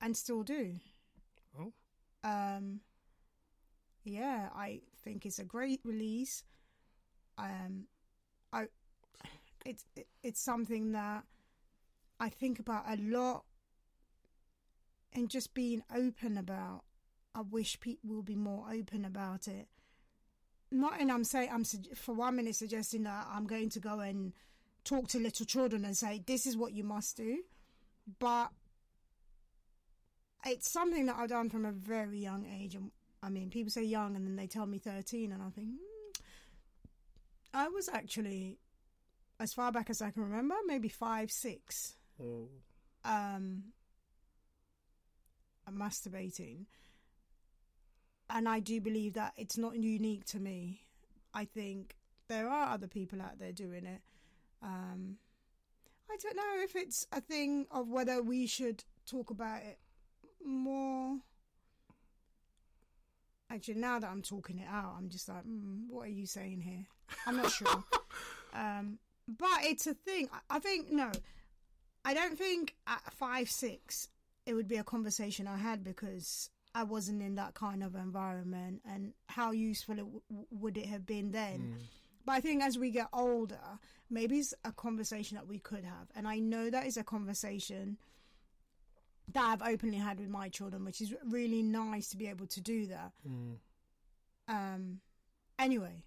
[0.00, 0.76] and still do.
[1.58, 1.72] Oh.
[2.24, 2.80] Um,
[4.04, 6.42] yeah, I think it's a great release.
[7.36, 7.86] Um,
[8.52, 8.66] I,
[9.64, 11.24] it's it, it's something that
[12.18, 13.44] I think about a lot
[15.12, 16.84] and just being open about.
[17.34, 19.68] I wish people will be more open about it.
[20.72, 21.64] Not, and I'm saying I'm
[21.96, 24.32] for one minute suggesting that I'm going to go and
[24.84, 27.38] talk to little children and say this is what you must do,
[28.18, 28.50] but
[30.46, 32.76] it's something that I've done from a very young age.
[32.76, 32.90] And
[33.22, 36.22] I mean, people say young, and then they tell me 13, and I think hmm,
[37.52, 38.58] I was actually
[39.40, 41.94] as far back as I can remember, maybe five, six.
[42.22, 42.48] Oh.
[43.04, 43.72] Um,
[45.72, 46.66] masturbating,
[48.32, 50.82] and I do believe that it's not unique to me.
[51.34, 51.96] I think
[52.28, 54.00] there are other people out there doing it.
[54.62, 55.16] Um,
[56.10, 59.78] I don't know if it's a thing of whether we should talk about it
[60.44, 61.18] more.
[63.50, 66.60] Actually, now that I'm talking it out, I'm just like, mm, what are you saying
[66.60, 66.86] here?
[67.26, 67.84] I'm not sure.
[68.54, 70.28] um, but it's a thing.
[70.32, 71.10] I, I think no,
[72.04, 74.08] I don't think at five six
[74.46, 78.82] it would be a conversation I had because I wasn't in that kind of environment.
[78.88, 81.76] And how useful it w- would it have been then?
[82.24, 86.10] But I think as we get older, maybe it's a conversation that we could have.
[86.14, 87.98] And I know that is a conversation
[89.32, 92.60] that I've openly had with my children, which is really nice to be able to
[92.60, 93.12] do that.
[93.28, 93.56] Mm.
[94.48, 95.00] Um,
[95.58, 96.02] anyway,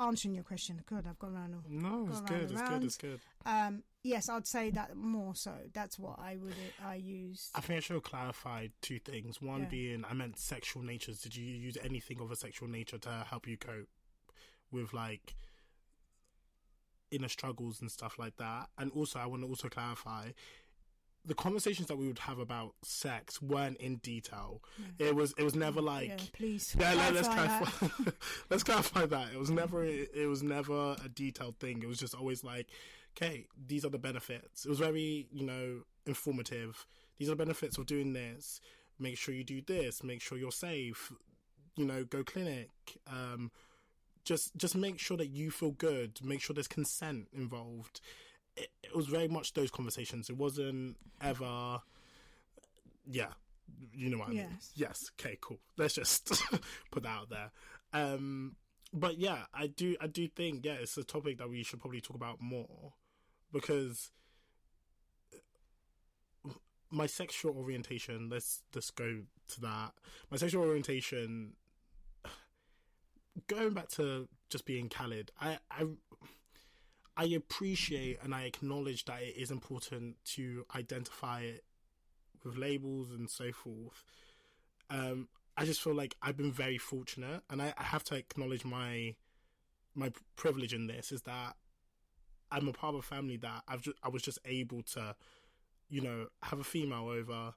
[0.00, 1.54] answering your question, good, I've gone around.
[1.54, 2.50] all- No, it's Go good.
[2.50, 2.84] It's good.
[2.84, 3.20] It's good.
[4.04, 5.52] Yes, I'd say that more so.
[5.72, 7.50] That's what I would I used.
[7.54, 9.40] I think I should have clarified two things.
[9.40, 9.68] One Yeah.
[9.68, 11.20] being, I meant sexual natures.
[11.20, 13.88] Did you use anything of a sexual nature to help you cope
[14.72, 15.36] with like
[17.10, 18.70] inner struggles and stuff like that?
[18.76, 20.30] And also, I want to also clarify
[21.24, 24.60] the conversations that we would have about sex weren't in detail.
[24.98, 26.74] It was it was never like yeah, please.
[26.76, 27.72] yeah, let, us clarify that.
[27.78, 28.10] clarify.
[28.50, 29.32] let's clarify that.
[29.32, 29.84] It was never.
[29.84, 31.80] It was never a detailed thing.
[31.82, 32.66] It was just always like,
[33.16, 34.64] okay, these are the benefits.
[34.64, 36.86] It was very, you know, informative.
[37.18, 38.60] These are the benefits of doing this.
[38.98, 40.02] Make sure you do this.
[40.02, 41.12] Make sure you're safe.
[41.76, 42.70] You know, go clinic.
[43.06, 43.50] Um,
[44.24, 46.18] just, just make sure that you feel good.
[46.22, 48.00] Make sure there's consent involved.
[48.56, 50.28] It, it was very much those conversations.
[50.28, 51.80] It wasn't ever,
[53.06, 53.32] yeah,
[53.94, 54.48] you know what I mean.
[54.50, 54.72] Yes.
[54.74, 55.10] Yes.
[55.18, 55.38] Okay.
[55.40, 55.58] Cool.
[55.76, 56.42] Let's just
[56.90, 57.50] put that out there.
[57.92, 58.56] Um,
[58.92, 59.96] but yeah, I do.
[60.00, 62.92] I do think yeah, it's a topic that we should probably talk about more
[63.52, 64.10] because
[66.92, 68.28] my sexual orientation.
[68.30, 69.92] Let's just go to that.
[70.30, 71.54] My sexual orientation.
[73.48, 75.86] Going back to just being Khalid, I, I
[77.16, 81.64] I appreciate and I acknowledge that it is important to identify it
[82.44, 84.04] with labels and so forth.
[84.90, 88.64] Um, I just feel like I've been very fortunate, and I, I have to acknowledge
[88.64, 89.14] my
[89.94, 91.56] my privilege in this is that
[92.52, 95.16] I'm a part of a family that I've just, I was just able to,
[95.88, 97.54] you know, have a female over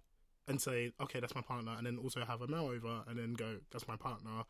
[0.48, 3.34] and say, okay, that's my partner, and then also have a male over and then
[3.34, 4.44] go, that's my partner.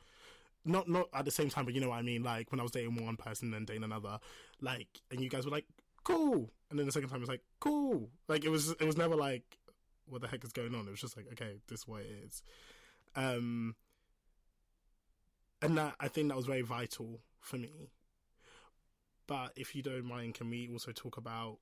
[0.67, 2.23] Not not at the same time, but you know what I mean.
[2.23, 4.19] Like when I was dating one person and then dating another,
[4.61, 5.65] like, and you guys were like,
[6.03, 8.09] cool, and then the second time it was like, cool.
[8.27, 9.43] Like it was it was never like,
[10.07, 10.87] what the heck is going on?
[10.87, 12.43] It was just like, okay, this is it is.
[13.15, 13.75] Um,
[15.61, 17.91] and that I think that was very vital for me.
[19.27, 21.57] But if you don't mind, can we also talk about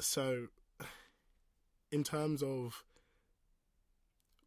[0.00, 0.48] so
[1.90, 2.84] in terms of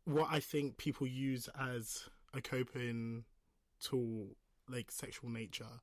[0.05, 3.23] what I think people use as a coping
[3.79, 4.35] tool,
[4.69, 5.81] like sexual nature,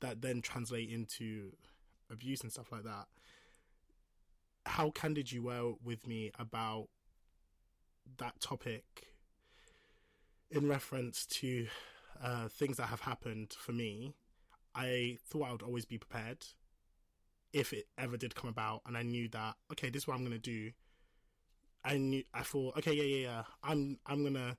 [0.00, 1.52] that then translate into
[2.10, 3.06] abuse and stuff like that.
[4.64, 6.88] How candid you were with me about
[8.18, 8.84] that topic
[10.50, 11.66] in reference to
[12.22, 14.14] uh, things that have happened for me.
[14.76, 16.44] I thought I would always be prepared
[17.52, 20.24] if it ever did come about, and I knew that okay, this is what I'm
[20.24, 20.72] gonna do.
[21.84, 23.42] I knew I thought okay, yeah, yeah, yeah.
[23.62, 24.58] I'm I'm gonna,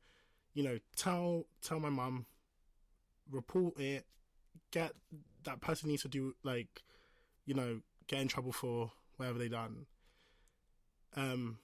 [0.54, 2.26] you know, tell tell my mum,
[3.30, 4.06] report it,
[4.72, 4.94] get
[5.44, 6.82] that person needs to do like,
[7.46, 9.86] you know, get in trouble for whatever they done.
[11.16, 11.60] Um,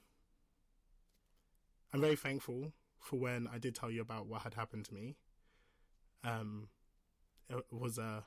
[1.94, 5.16] I'm very thankful for when I did tell you about what had happened to me.
[6.24, 6.70] Um,
[7.50, 8.24] it was a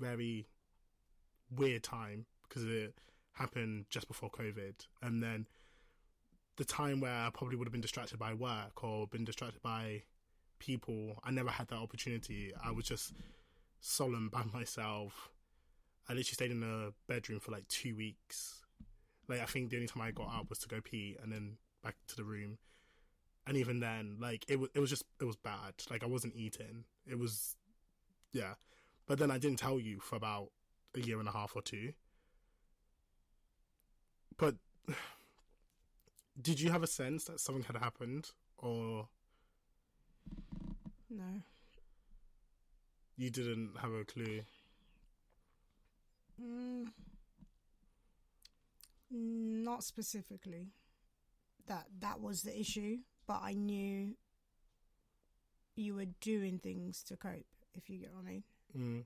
[0.00, 0.48] very
[1.54, 2.94] weird time because it
[3.34, 5.46] happened just before COVID, and then
[6.56, 10.02] the time where I probably would have been distracted by work or been distracted by
[10.58, 11.18] people.
[11.24, 12.52] I never had that opportunity.
[12.62, 13.14] I was just
[13.80, 15.30] solemn by myself.
[16.08, 18.60] I literally stayed in a bedroom for like two weeks.
[19.26, 21.56] Like I think the only time I got up was to go pee and then
[21.82, 22.58] back to the room.
[23.46, 25.74] And even then, like it was, it was just, it was bad.
[25.88, 26.84] Like I wasn't eating.
[27.06, 27.56] It was,
[28.32, 28.54] yeah.
[29.10, 30.52] But then I didn't tell you for about
[30.94, 31.94] a year and a half or two.
[34.36, 34.54] But
[36.40, 39.08] did you have a sense that something had happened, or
[41.10, 41.42] No.
[43.16, 44.42] you didn't have a clue?
[46.40, 46.92] Mm,
[49.10, 50.68] not specifically
[51.66, 54.14] that that was the issue, but I knew
[55.74, 58.44] you were doing things to cope, if you get what I mean.
[58.76, 59.04] Mm.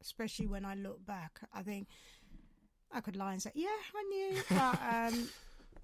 [0.00, 1.88] Especially when I look back, I think
[2.90, 4.78] I could lie and say, "Yeah, I knew," but
[5.14, 5.28] um,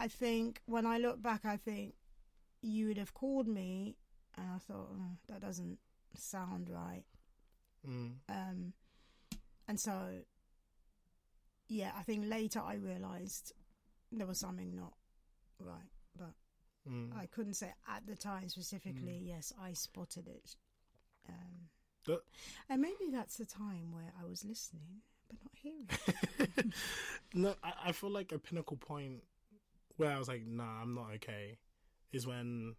[0.01, 1.95] I think when I look back, I think
[2.62, 3.97] you would have called me,
[4.36, 5.78] and I thought oh, that doesn't
[6.16, 7.05] sound right.
[7.89, 8.14] Mm.
[8.28, 8.72] Um,
[9.68, 10.24] and so,
[11.68, 13.53] yeah, I think later I realised
[14.11, 14.95] there was something not
[15.61, 16.32] right, but
[16.89, 17.14] Mm.
[17.14, 19.20] I couldn't say at the time specifically.
[19.22, 20.57] Yes, I spotted it.
[21.28, 21.68] Um,
[22.09, 22.25] But-
[22.71, 26.73] and maybe that's the time where I was listening but not hearing.
[27.35, 29.23] no, I, I feel like a pinnacle point
[29.99, 31.59] where I was like, nah, I'm not okay,
[32.13, 32.77] is when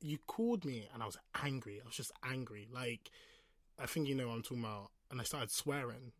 [0.00, 1.80] you called me and I was angry.
[1.82, 2.68] I was just angry.
[2.72, 3.10] Like,
[3.78, 4.90] I think you know what I'm talking about.
[5.10, 6.12] And I started swearing.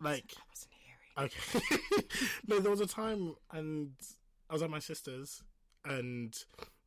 [0.00, 1.66] Like, I wasn't hearing.
[1.98, 2.06] Okay.
[2.46, 3.92] no, there was a time, and
[4.50, 5.42] I was at my sister's,
[5.84, 6.36] and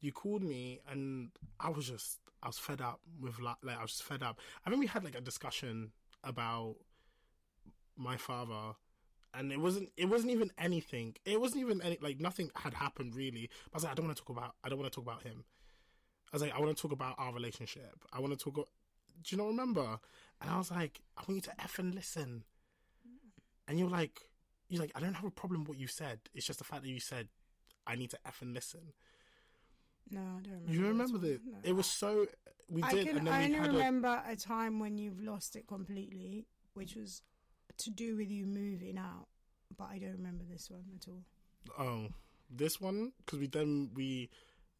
[0.02, 3.82] you called me, and I was just, I was fed up with like, like I
[3.82, 4.40] was fed up.
[4.66, 5.92] I think we had like a discussion
[6.24, 6.76] about
[7.98, 8.76] my father,
[9.34, 11.16] and it wasn't, it wasn't even anything.
[11.26, 13.50] It wasn't even any like nothing had happened really.
[13.66, 15.06] But I was like, I don't want to talk about, I don't want to talk
[15.06, 15.44] about him.
[16.32, 18.06] I was like, I want to talk about our relationship.
[18.14, 18.56] I want to talk.
[18.56, 20.00] Do you not remember?
[20.42, 22.44] And I was like, I want you to effing listen.
[23.68, 24.22] And you're like,
[24.70, 26.20] you're like, I don't have a problem with what you said.
[26.34, 27.28] It's just the fact that you said,
[27.86, 28.94] I need to effing listen.
[30.12, 30.74] No, I don't remember.
[30.74, 31.40] You remember that?
[31.46, 31.58] No.
[31.64, 32.26] It was so.
[32.70, 33.74] We I did, can and then I only had a.
[33.74, 37.22] remember a time when you've lost it completely, which was
[37.78, 39.28] to do with you moving out.
[39.78, 41.24] But I don't remember this one at all.
[41.78, 42.08] Oh,
[42.50, 44.30] this one because we then we,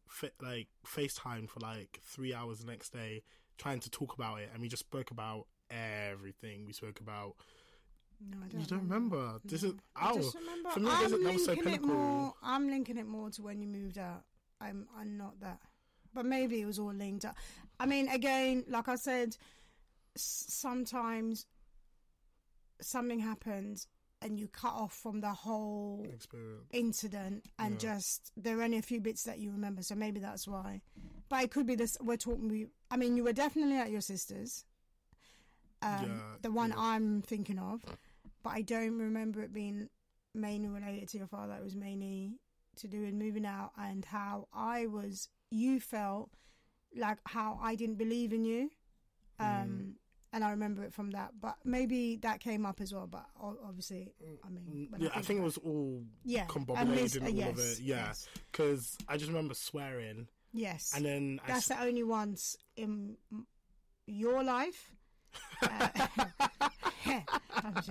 [0.08, 3.22] fa- like FaceTime for like three hours the next day
[3.58, 6.66] trying to talk about it, and we just spoke about everything.
[6.66, 7.36] We spoke about.
[8.20, 8.60] No, I don't.
[8.60, 9.40] You don't remember?
[9.44, 10.16] This is I oh.
[10.16, 10.70] just remember.
[10.70, 11.02] for me, I'm
[11.32, 12.34] was so linking it more.
[12.42, 14.24] I'm linking it more to when you moved out.
[14.60, 14.86] I'm.
[14.98, 15.58] I'm not that.
[16.12, 17.36] But maybe it was all linked up.
[17.78, 19.36] I mean, again, like I said,
[20.16, 21.46] sometimes
[22.80, 23.86] something happens
[24.22, 26.66] and you cut off from the whole experience.
[26.72, 27.78] incident and Yeah.
[27.94, 30.80] just there are only a few bits that you remember so maybe that's why
[31.28, 34.00] but it could be this we're talking we i mean you were definitely at your
[34.00, 34.64] sister's
[35.82, 36.76] um Yeah, the one yeah.
[36.78, 37.82] i'm thinking of
[38.42, 39.88] but i don't remember it being
[40.34, 42.32] mainly related to your father it was mainly
[42.80, 46.30] to do in moving out and how i was you felt
[46.96, 48.70] like how i didn't believe in you
[49.38, 49.92] um Mm.
[50.32, 53.08] and I remember it from that, but maybe that came up as well.
[53.08, 53.26] But
[53.66, 54.12] obviously,
[54.44, 57.50] I mean, Mm, Yeah, I think it was all yeah, combobulated in uh, all yes,
[57.50, 57.80] of it.
[57.80, 60.92] Yeah, yes, because I just remember swearing, yes.
[60.94, 63.16] and then That's the only ones in
[64.06, 64.94] your life.
[67.62, 67.82] Uh,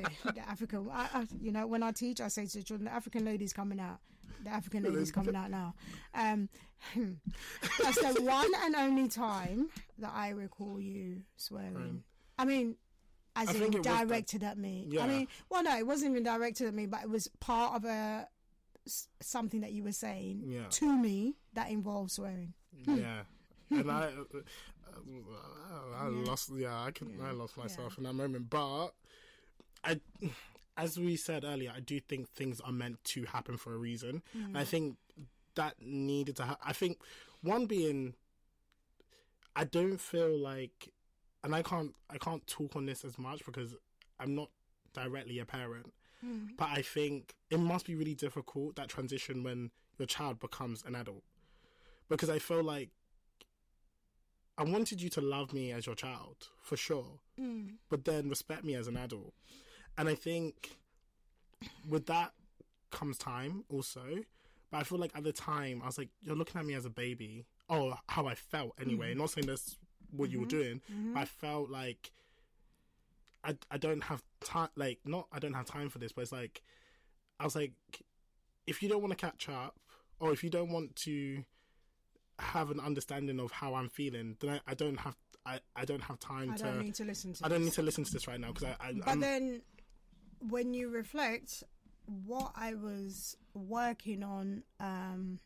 [0.48, 3.26] African, I, I, you know, when I teach, I say to the children, the African
[3.26, 4.00] lady's coming out.
[4.44, 5.74] The African lady's coming out now.
[6.14, 6.50] Um,
[6.96, 11.76] that's the one and only time that I recall you swearing.
[11.76, 12.04] Um,
[12.38, 12.76] I mean,
[13.36, 14.88] as I in think it that- directed at me.
[14.90, 15.04] Yeah.
[15.04, 17.86] I mean, well, no, it wasn't even directed at me, but it was part of
[17.86, 18.28] a
[19.22, 20.68] something that you were saying Yeah.
[20.70, 22.54] to me that involved swearing.
[22.86, 23.24] yeah,
[23.70, 26.50] and I, uh, I lost.
[26.56, 27.20] Yeah, I can.
[27.24, 27.98] I lost myself yeah.
[28.00, 28.50] in that moment.
[28.50, 28.90] But
[29.84, 30.00] I,
[30.84, 34.22] as we said earlier, I do think things are meant to happen for a reason.
[34.34, 34.96] And I think
[35.56, 36.44] that needed to.
[36.44, 36.62] happen.
[36.66, 37.00] I think
[37.42, 38.14] one being,
[39.56, 40.90] I don't feel like,
[41.44, 41.94] and I can't.
[42.10, 43.76] I can't talk on this as much because
[44.20, 44.50] I'm not
[44.94, 45.94] directly a parent.
[46.58, 50.94] But I think it must be really difficult that transition when your child becomes an
[50.96, 51.24] adult.
[52.10, 52.90] Because I feel like
[54.58, 57.78] I wanted you to love me as your child, for sure, Mm.
[57.90, 59.34] but then respect me as an adult.
[60.00, 60.78] And I think
[61.88, 62.32] with that
[62.90, 64.02] comes time also.
[64.72, 66.86] But I feel like at the time, I was like, you're looking at me as
[66.86, 67.46] a baby.
[67.70, 69.10] Oh, how I felt anyway.
[69.10, 69.20] Mm-hmm.
[69.20, 69.76] Not saying that's
[70.12, 70.58] what you were mm-hmm.
[70.58, 71.18] doing, but mm-hmm.
[71.18, 72.12] I felt like
[73.44, 74.70] I, I don't have time.
[74.76, 76.62] Like, not I don't have time for this, but it's like,
[77.40, 77.74] I was like,
[78.68, 79.76] if you don't want to catch up,
[80.20, 81.44] or if you don't want to
[82.40, 86.04] have an understanding of how I'm feeling, then I, I don't have I, I don't
[86.04, 88.12] have time I to don't need to listen to I don't need to listen to
[88.12, 89.62] this right now because I, I But I'm, then,
[90.48, 91.64] when you reflect,
[92.06, 95.40] what I was working on, um,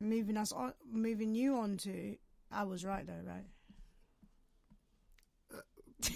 [0.00, 2.16] moving us on, moving you on to,
[2.50, 3.44] I was right though, right?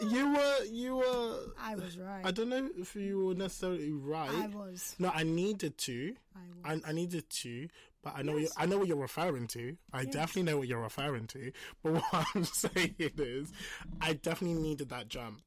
[0.00, 1.38] you were you were.
[1.60, 2.24] I was right.
[2.24, 4.30] I don't know if you were necessarily right.
[4.30, 4.96] I was.
[4.98, 6.14] No, I needed to.
[6.34, 6.82] I was.
[6.84, 7.68] I, I needed to,
[8.04, 8.50] but I know Yes.
[8.56, 9.76] you, I know what you're referring to.
[9.92, 10.12] I Yes.
[10.12, 11.50] definitely know what you're referring to.
[11.82, 13.52] But what I'm saying is,
[14.00, 15.42] I definitely needed that jump.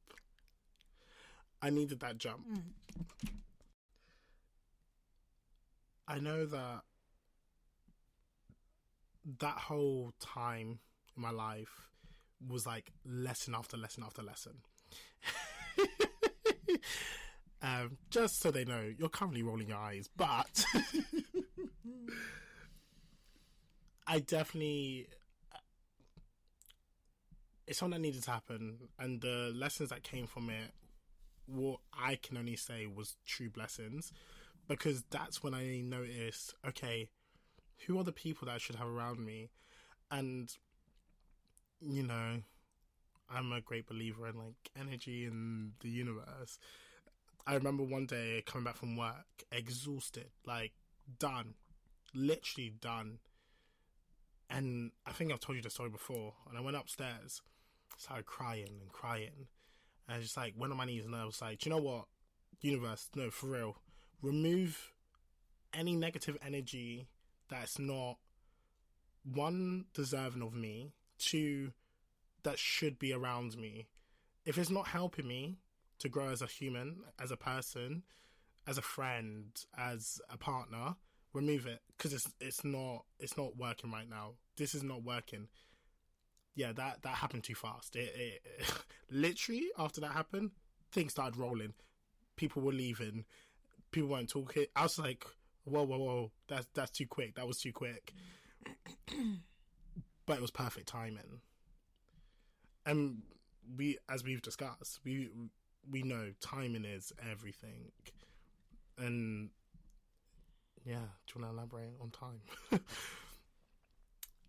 [1.62, 2.48] I needed that jump.
[2.50, 2.62] Mm.
[6.08, 6.82] I know that
[9.40, 10.80] that whole time
[11.16, 11.90] in my life
[12.48, 14.54] was like lesson after lesson after lesson.
[17.62, 20.64] um, just so they know, you're currently rolling your eyes, but
[24.08, 25.08] I definitely
[27.68, 30.72] it's something that needed to happen, and the lessons that came from it,
[31.46, 34.14] what I can only say was true blessings,
[34.70, 37.10] because that's when I noticed, okay,
[37.86, 39.50] who are the people that I should have around me,
[40.10, 40.50] and
[41.82, 42.42] you know,
[43.30, 46.58] I'm a great believer in like energy and the universe.
[47.46, 50.72] I remember one day coming back from work, exhausted, like
[51.20, 51.56] done,
[52.16, 53.20] literally done.
[54.50, 56.34] And I think I've told you the story before.
[56.48, 57.42] And I went upstairs,
[57.98, 59.48] started crying and crying.
[60.08, 62.06] And I just like went on my knees and I was like, you know what?
[62.62, 63.78] Universe, no, for real.
[64.22, 64.92] Remove
[65.74, 67.08] any negative energy
[67.50, 68.18] that's not
[69.24, 71.72] one deserving of me, two
[72.44, 73.88] that should be around me.
[74.46, 75.58] If it's not helping me
[76.00, 78.04] to grow as a human, as a person,
[78.66, 80.96] as a friend, as a partner,
[81.38, 84.32] remove it because it's it's not it's not working right now.
[84.58, 85.48] This is not working.
[86.56, 87.96] Yeah, that that happened too fast.
[87.96, 88.74] It, it
[89.12, 90.52] literally after that happened,
[90.92, 91.74] things started rolling.
[92.36, 93.26] People were leaving.
[93.92, 94.66] People weren't talking.
[94.76, 95.26] I was like,
[95.64, 97.36] whoa, whoa, whoa, that's that's too quick.
[97.36, 98.14] That was too quick.
[100.26, 101.42] but it was perfect timing.
[102.86, 103.22] And
[103.76, 105.30] we, as we've discussed, we
[105.90, 107.92] we know timing is everything.
[108.98, 109.50] And
[110.88, 110.96] yeah,
[111.28, 112.82] do you want to elaborate on time?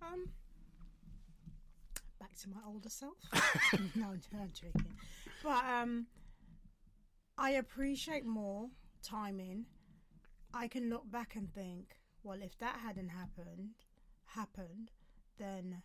[0.00, 0.28] Um,
[2.20, 3.16] back to my older self.
[3.94, 4.20] no, I'm
[4.54, 4.92] joking.
[5.42, 6.06] But um,
[7.36, 8.68] I appreciate more
[9.02, 9.66] timing.
[10.54, 13.70] I can look back and think, well, if that hadn't happened,
[14.26, 14.90] happened,
[15.38, 15.82] then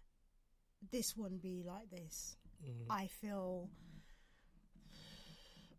[0.91, 2.37] this wouldn't be like this.
[2.63, 2.85] Mm.
[2.89, 3.69] I feel.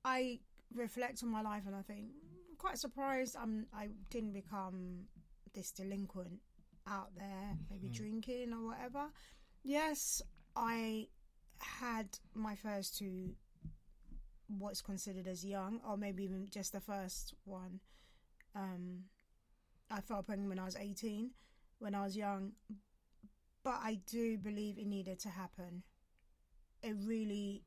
[0.05, 0.41] I
[0.75, 2.09] reflect on my life and I think
[2.65, 5.05] quite surprised I'm I didn't become
[5.55, 6.41] this delinquent
[6.87, 9.11] out there, maybe drinking or whatever.
[9.63, 10.23] Yes,
[10.57, 11.09] I
[11.59, 13.35] had my first two
[14.49, 17.81] what's considered as young, or maybe even just the first one.
[18.55, 19.05] Um,
[19.91, 21.33] I fell pregnant when I was 18,
[21.81, 22.53] when I was young,
[23.63, 25.83] but I do believe it needed to happen.
[26.83, 27.65] It really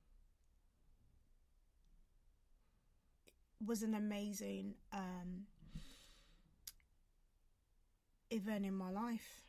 [3.65, 5.45] was an amazing um,
[8.29, 9.43] event in my life.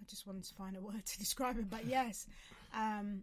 [0.00, 2.26] I just wanted to find a word to describe it, but yes.
[2.74, 3.22] Um,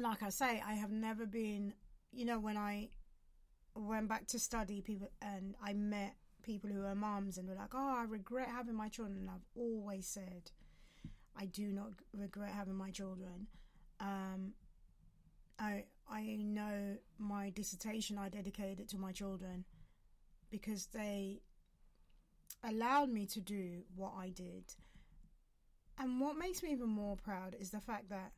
[0.00, 1.74] like I say, I have never been,
[2.12, 2.90] you know, when I
[3.74, 7.74] went back to study, people and I met people who are moms and were like,
[7.74, 10.50] "Oh, I regret having my children." And I've always said,
[11.36, 13.46] I do not regret having my children.
[14.00, 14.52] Um,
[15.58, 19.64] I I know my dissertation I dedicated it to my children
[20.50, 21.42] because they
[22.64, 24.74] allowed me to do what I did.
[25.98, 28.32] And what makes me even more proud is the fact that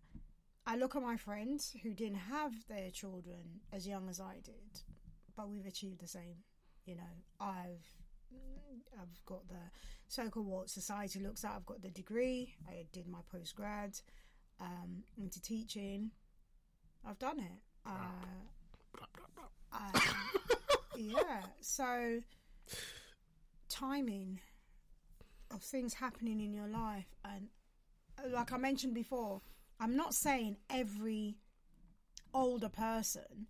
[0.66, 4.82] I look at my friends who didn't have their children as young as I did,
[5.36, 6.36] but we've achieved the same.
[6.84, 7.86] You know, I've
[9.00, 9.70] I've got the
[10.08, 11.52] so-called what society looks at.
[11.56, 12.54] I've got the degree.
[12.68, 14.00] I did my postgrad
[14.60, 16.10] um, into teaching.
[17.06, 17.60] I've done it.
[17.86, 19.00] Uh,
[19.72, 20.00] um,
[20.96, 21.42] yeah.
[21.60, 22.20] So
[23.68, 24.40] timing
[25.50, 27.48] of things happening in your life, and
[28.18, 29.40] uh, like I mentioned before,
[29.80, 31.36] I'm not saying every
[32.34, 33.46] older person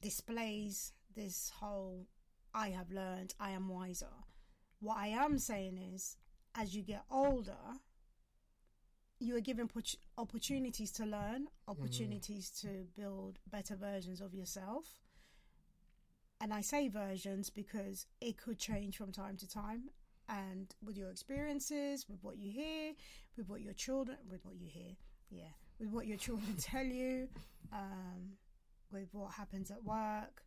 [0.00, 2.06] displays this whole
[2.54, 4.06] I have learned, I am wiser.
[4.80, 6.16] What I am saying is,
[6.54, 7.58] as you get older,
[9.20, 14.84] you are given opportu- opportunities to learn, opportunities to build better versions of yourself.
[16.40, 19.90] And I say versions because it could change from time to time.
[20.28, 22.92] And with your experiences, with what you hear,
[23.36, 24.94] with what your children, with what you hear,
[25.30, 27.28] yeah, with what your children tell you,
[27.72, 28.36] um,
[28.92, 30.42] with what happens at work.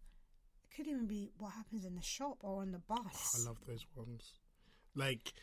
[0.64, 3.42] It could even be what happens in the shop or on the bus.
[3.42, 4.34] I love those ones.
[4.96, 5.34] Like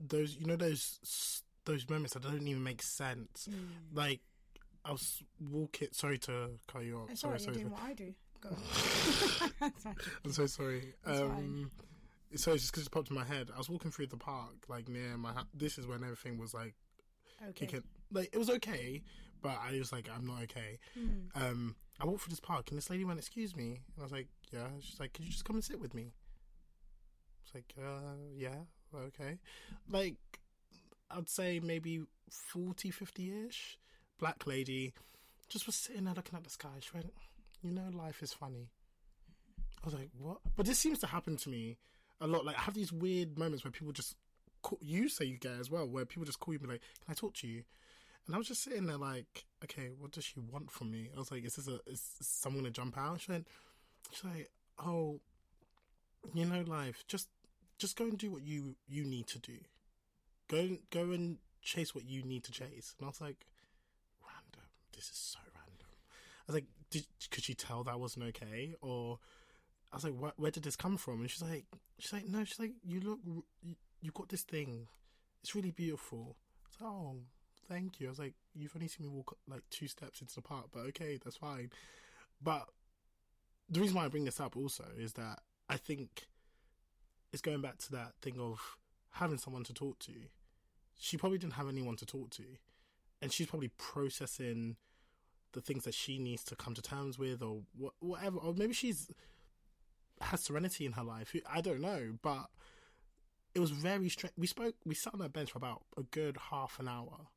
[0.00, 3.48] those, you know, those those moments that don't even make sense.
[3.48, 3.96] Mm.
[3.96, 4.20] Like
[4.84, 5.88] I was walking.
[5.92, 7.10] Sorry to cut you off.
[7.10, 7.56] It's sorry, you're sorry.
[7.56, 8.14] doing what I do.
[8.40, 9.72] Go on.
[10.24, 10.94] I'm so sorry.
[11.04, 11.70] Um,
[12.34, 13.50] so it's just because it popped in my head.
[13.54, 15.32] I was walking through the park, like near my.
[15.32, 16.74] Ha- this is when everything was like
[17.42, 17.66] okay.
[17.66, 17.82] kicking.
[18.10, 19.02] Like it was okay,
[19.42, 20.78] but I was like, I'm not okay.
[20.98, 21.28] Mm.
[21.34, 24.12] Um, I walked through this park, and this lady went, "Excuse me," and I was
[24.12, 27.74] like, "Yeah." She's like, "Could you just come and sit with me?" I was like,
[27.78, 28.56] uh, "Yeah,
[28.94, 29.38] okay."
[29.90, 30.16] Like,
[31.10, 33.78] I'd say maybe 40, 50 ish.
[34.18, 34.94] Black lady
[35.48, 36.80] just was sitting there looking at the sky.
[36.80, 37.12] She went,
[37.62, 38.68] "You know, life is funny."
[39.82, 41.78] I was like, "What?" But this seems to happen to me
[42.20, 42.44] a lot.
[42.44, 44.16] Like, I have these weird moments where people just
[44.62, 46.82] call, you say you get as well, where people just call you and be like,
[47.04, 47.64] "Can I talk to you?"
[48.28, 51.08] And I was just sitting there like, okay, what does she want from me?
[51.16, 53.22] I was like, is this a is someone gonna jump out?
[53.22, 53.48] She went,
[54.12, 54.50] she's like,
[54.84, 55.20] oh,
[56.34, 57.28] you know, life, just
[57.78, 59.56] just go and do what you you need to do.
[60.48, 62.94] Go go and chase what you need to chase.
[62.98, 63.46] And I was like,
[64.22, 64.68] random.
[64.94, 65.88] This is so random.
[66.48, 68.74] I was like, did could she tell that wasn't okay?
[68.80, 69.18] Or
[69.92, 71.20] I was like, where, did this come from?
[71.20, 71.64] And she's like,
[71.98, 73.20] she's like, no, she's like, you look,
[73.62, 74.86] you, you got this thing.
[75.42, 76.36] It's really beautiful.
[76.80, 77.16] I like, oh,
[77.68, 78.08] thank you.
[78.08, 80.80] I was like, you've only seen me walk like two steps into the park, but
[80.88, 81.70] okay, that's fine.
[82.42, 82.68] But
[83.68, 86.26] the reason why I bring this up also is that I think
[87.32, 88.60] it's going back to that thing of
[89.12, 90.12] having someone to talk to.
[90.98, 92.44] She probably didn't have anyone to talk to,
[93.22, 94.76] and she's probably processing
[95.52, 98.74] the things that she needs to come to terms with, or wha- whatever, or maybe
[98.74, 99.08] she's
[100.20, 101.34] has serenity in her life.
[101.50, 102.48] I don't know, but
[103.54, 104.34] it was very strange.
[104.36, 104.74] We spoke.
[104.84, 107.28] We sat on that bench for about a good half an hour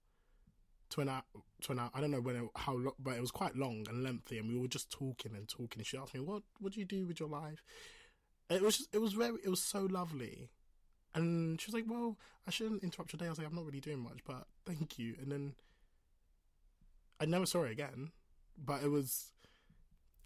[0.90, 1.24] to an hour.
[1.62, 1.92] To an hour.
[1.94, 4.50] I don't know when it, how long, but it was quite long and lengthy, and
[4.50, 5.84] we were just talking and talking.
[5.84, 7.64] She asked me, "What What do you do with your life?"
[8.50, 10.50] It was just, it was very it was so lovely,
[11.16, 13.66] and she was like, "Well, I shouldn't interrupt your day." I was like, "I'm not
[13.66, 15.56] really doing much, but thank you." And then
[17.20, 18.12] I never saw her again,
[18.58, 19.32] but it was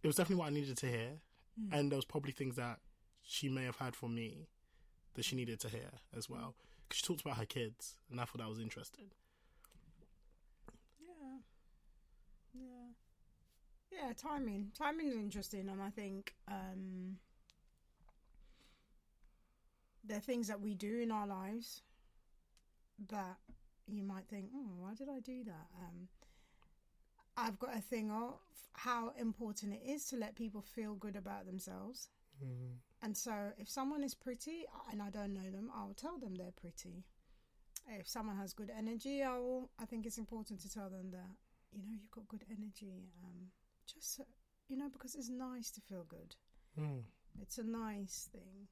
[0.03, 1.21] it was definitely what I needed to hear,
[1.59, 1.69] Mm.
[1.71, 2.79] and there was probably things that
[3.23, 4.49] she may have had for me
[5.13, 6.55] that she needed to hear as well.
[6.83, 9.11] Because she talked about her kids, and I thought that was interesting.
[10.99, 11.37] Yeah.
[12.53, 12.91] Yeah.
[13.91, 14.71] Yeah, timing.
[14.77, 17.17] Timing is interesting, and I think um,
[20.07, 21.81] there are things that we do in our lives
[23.09, 23.37] that
[23.87, 25.67] you might think, oh, why did I do that?
[25.81, 26.07] Um,
[27.37, 28.39] I've got a thing of
[28.73, 32.09] how important it is to let people feel good about themselves.
[32.43, 32.77] Mm.
[33.01, 36.51] And so, if someone is pretty and I don't know them, I'll tell them they're
[36.59, 37.03] pretty.
[37.87, 39.69] If someone has good energy, I will.
[39.79, 41.29] I think it's important to tell them that
[41.71, 43.11] you know you've got good energy.
[43.23, 43.47] Um,
[43.85, 44.21] just
[44.67, 46.35] you know because it's nice to feel good.
[46.79, 47.03] Mm.
[47.41, 48.67] It's a nice thing,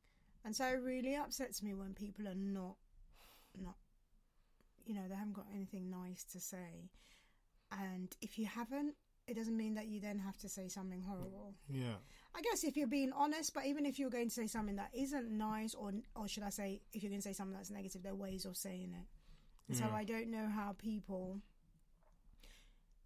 [0.46, 2.76] and so it really upsets me when people are not,
[3.62, 3.76] not,
[4.86, 6.90] you know, they haven't got anything nice to say.
[7.72, 8.96] And if you haven't,
[9.28, 11.54] it doesn't mean that you then have to say something horrible.
[11.70, 11.96] Yeah.
[12.36, 14.90] I guess if you're being honest, but even if you're going to say something that
[14.94, 18.04] isn't nice, or or should I say, if you're going to say something that's negative,
[18.04, 19.08] there are ways of saying it.
[19.70, 21.40] And So I don't know how people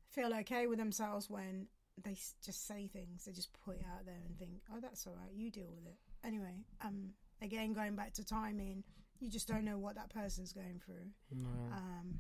[0.10, 1.68] feel okay with themselves when
[2.04, 3.26] they just say things.
[3.26, 5.32] They just put it out there and think, "Oh, that's all right.
[5.34, 8.84] You deal with it." Anyway, um, again, going back to timing,
[9.20, 11.08] you just don't know what that person's going through.
[11.32, 11.50] No.
[11.72, 12.20] Um,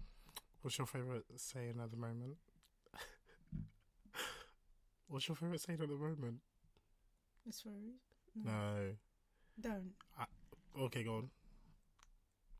[0.61, 2.37] What's your favorite saying at the moment?
[5.07, 6.37] What's your favorite saying at the moment?
[7.47, 7.69] it's for
[8.35, 8.95] No.
[9.61, 9.93] don't.
[10.79, 11.29] Okay, go on.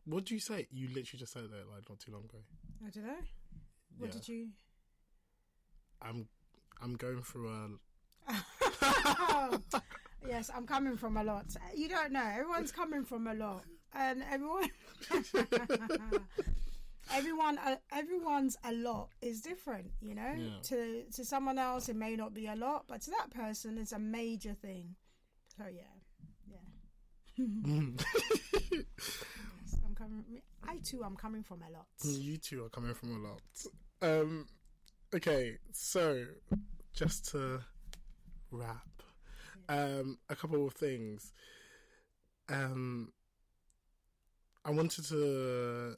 [0.05, 0.65] What did you say?
[0.71, 2.37] You literally just said that like not too long ago.
[2.83, 3.17] Oh, did I?
[3.97, 4.47] What did you?
[6.01, 6.27] I'm
[6.81, 8.31] I'm going through a
[10.25, 11.45] yes, I'm coming from a lot.
[11.75, 12.23] You don't know.
[12.23, 13.63] Everyone's coming from a lot,
[13.93, 14.69] and everyone,
[17.13, 19.91] everyone, uh, everyone's a lot is different.
[20.01, 20.59] You know, Yeah.
[20.63, 23.91] to to someone else it may not be a lot, but to that person it's
[23.93, 24.95] a major thing.
[25.57, 25.93] So yeah,
[26.49, 26.57] yeah.
[28.71, 30.23] Yes, I'm coming.
[30.67, 31.85] I too am coming from a lot.
[32.03, 33.41] you too are coming from a lot.
[34.01, 34.47] Um
[35.13, 36.25] okay, so
[36.93, 37.59] just to
[38.51, 38.87] wrap
[39.69, 41.33] um a couple of things.
[42.49, 43.11] Um
[44.65, 45.95] I wanted to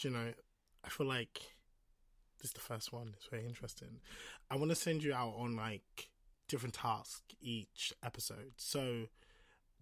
[0.00, 0.32] you know,
[0.84, 1.40] I feel like
[2.40, 4.00] this is the first one, it's very interesting.
[4.50, 6.10] I want to send you out on like
[6.48, 8.52] different tasks each episode.
[8.56, 9.06] So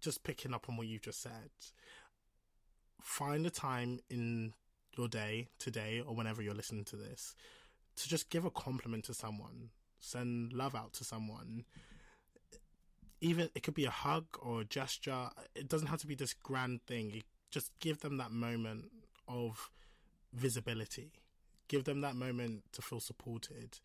[0.01, 1.49] just picking up on what you've just said.
[3.01, 4.53] Find a time in
[4.97, 7.35] your day today or whenever you're listening to this
[7.95, 9.69] to just give a compliment to someone
[9.99, 11.65] send love out to someone
[13.21, 16.33] even it could be a hug or a gesture it doesn't have to be this
[16.33, 18.91] grand thing you just give them that moment
[19.27, 19.69] of
[20.33, 21.11] visibility
[21.67, 23.79] give them that moment to feel supported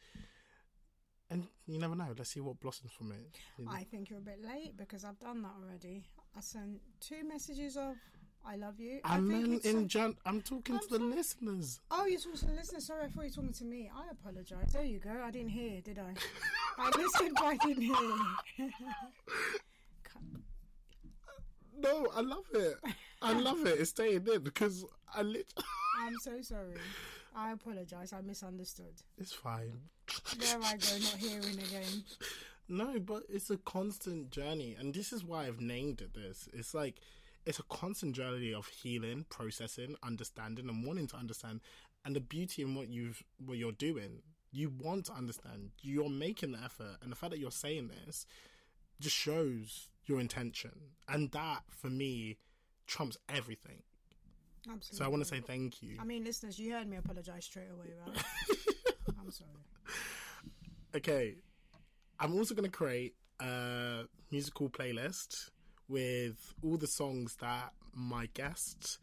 [1.32, 2.08] and you never know.
[2.16, 3.38] Let's see what blossoms from it.
[3.58, 3.70] You know?
[3.70, 6.04] I think you're a bit late because I've done that already.
[6.36, 7.96] I sent two messages of
[8.44, 11.14] "I love you." I And think then in Jan, I'm talking I'm to the sorry.
[11.14, 11.80] listeners.
[11.90, 12.80] Oh, you're talking to the listener.
[12.80, 13.90] Sorry, I thought you were talking to me.
[13.94, 14.72] I apologise.
[14.72, 15.10] There you go.
[15.24, 16.14] I didn't hear, did I?
[16.78, 18.70] I listened, but I didn't hear.
[21.78, 22.76] No, I love it.
[23.20, 23.80] I love it.
[23.80, 25.52] It's staying in because I lit.
[26.00, 26.76] I'm so sorry.
[27.34, 28.12] I apologise.
[28.12, 28.92] I misunderstood.
[29.18, 29.72] it's fine.
[30.38, 32.04] There I go, not hearing again.
[32.68, 36.48] No, but it's a constant journey, and this is why I've named it this.
[36.54, 37.00] It's like
[37.46, 41.60] it's a constant journey of healing, processing, understanding, and wanting to understand.
[42.04, 45.70] And the beauty in what you've what you're doing, you want to understand.
[45.80, 48.26] You're making the effort, and the fact that you're saying this
[49.00, 50.72] just shows your intention,
[51.08, 52.38] and that for me
[52.86, 53.82] trumps everything.
[54.68, 54.98] Absolutely.
[54.98, 55.96] So I want to say thank you.
[56.00, 58.24] I mean, listeners, you heard me apologise straight away, right?
[59.20, 59.50] I'm sorry.
[60.94, 61.36] Okay,
[62.20, 65.50] I'm also going to create a musical playlist
[65.92, 68.98] with all the songs that my guests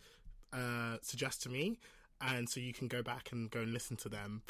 [0.52, 1.78] uh, suggest to me,
[2.20, 4.42] and so you can go back and go and listen to them.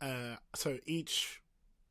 [0.00, 1.42] Uh, so each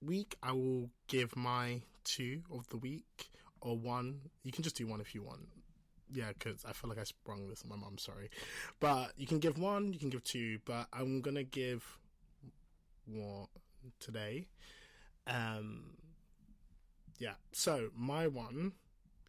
[0.01, 3.29] week, I will give my two of the week
[3.59, 4.21] or one.
[4.43, 5.49] You can just do one if you want.
[6.13, 7.97] Yeah, because I feel like I sprung this on my mum.
[7.97, 8.29] Sorry,
[8.79, 11.83] but you can give one, you can give two, but I'm gonna give
[13.05, 13.47] one
[13.99, 14.47] today.
[15.27, 15.97] Um,
[17.19, 17.33] yeah.
[17.51, 18.71] So my one,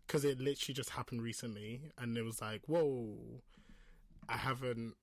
[0.08, 3.42] because it literally just happened recently, and it was like, whoa,
[4.26, 4.94] I haven't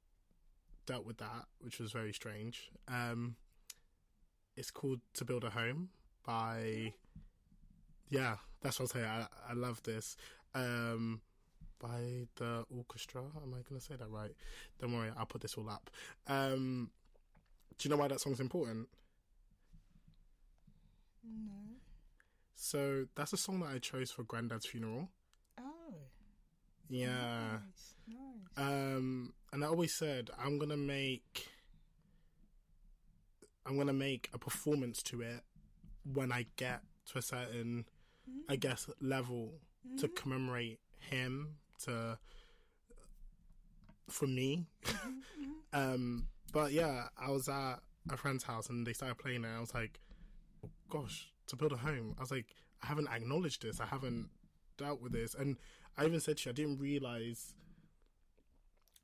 [0.87, 2.71] dealt with that, which was very strange.
[2.87, 3.35] Um,
[4.57, 5.89] it's called "To Build a Home"
[6.25, 6.93] by.
[8.09, 9.05] Yeah, that's what I'm saying.
[9.05, 10.17] I I love this.
[10.55, 11.21] Um,
[11.79, 13.21] by the orchestra.
[13.21, 14.31] Am I going to say that right?
[14.79, 15.89] Don't worry, I'll put this all up.
[16.27, 16.89] Um,
[17.77, 18.87] do you know why that song's important?
[21.23, 21.74] No.
[22.55, 25.09] So that's a song that I chose for Granddad's funeral.
[25.59, 25.93] Oh.
[26.89, 27.59] Yeah.
[27.59, 27.95] Nice.
[28.07, 28.65] Nice.
[28.65, 31.47] Um, and I always said I'm gonna make,
[33.65, 35.41] I'm gonna make a performance to it
[36.13, 37.85] when I get to a certain,
[38.49, 39.53] I guess, level
[39.97, 40.79] to commemorate
[41.09, 41.55] him.
[41.83, 42.17] To
[44.09, 44.67] for me.
[45.73, 47.79] um, but yeah, I was at
[48.09, 49.49] a friend's house and they started playing it.
[49.55, 49.99] I was like,
[50.63, 52.15] oh, gosh, to build a home.
[52.17, 53.79] I was like, I haven't acknowledged this.
[53.79, 54.29] I haven't
[54.77, 55.35] dealt with this.
[55.35, 55.57] And
[55.97, 57.53] I even said to you, I didn't realize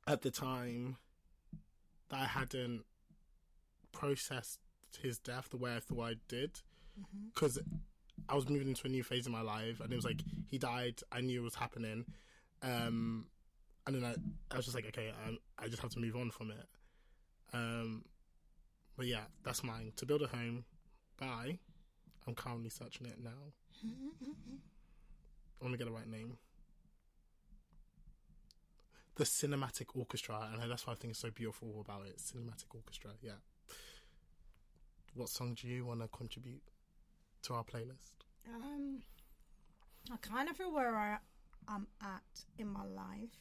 [0.06, 0.96] at the time
[2.10, 2.84] that I hadn't
[3.92, 4.58] processed
[5.00, 6.60] his death the way I thought I did.
[7.34, 7.58] Because
[8.28, 10.58] I was moving into a new phase in my life and it was like, he
[10.58, 11.00] died.
[11.10, 12.04] I knew it was happening.
[12.62, 13.26] Um,
[13.86, 14.14] and then I,
[14.52, 16.66] I was just like, okay, I, I just have to move on from it.
[17.52, 18.04] Um,
[18.96, 19.92] but yeah, that's mine.
[19.96, 20.64] To build a home
[21.18, 21.58] by.
[22.26, 23.30] I'm currently searching it now.
[23.84, 26.36] I want to get the right name.
[29.16, 32.18] The Cinematic Orchestra, and that's what I think is so beautiful about it.
[32.18, 33.32] Cinematic Orchestra, yeah.
[35.14, 36.62] What song do you want to contribute
[37.42, 38.12] to our playlist?
[38.48, 39.02] Um,
[40.10, 41.18] I kind of feel where I
[41.68, 42.22] am at
[42.58, 43.36] in my life.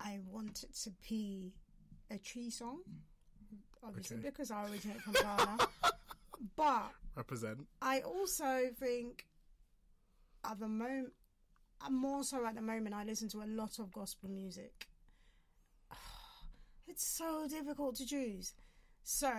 [0.00, 1.52] I want it to be
[2.10, 2.80] a Twi song,
[3.84, 4.26] obviously Okay.
[4.28, 5.58] because I originate from Ghana.
[6.56, 7.66] But Represent.
[7.80, 9.26] I also think
[10.44, 11.12] at the moment,
[11.90, 14.86] more so at the moment, I listen to a lot of gospel music.
[16.88, 18.54] It's so difficult to choose.
[19.02, 19.32] So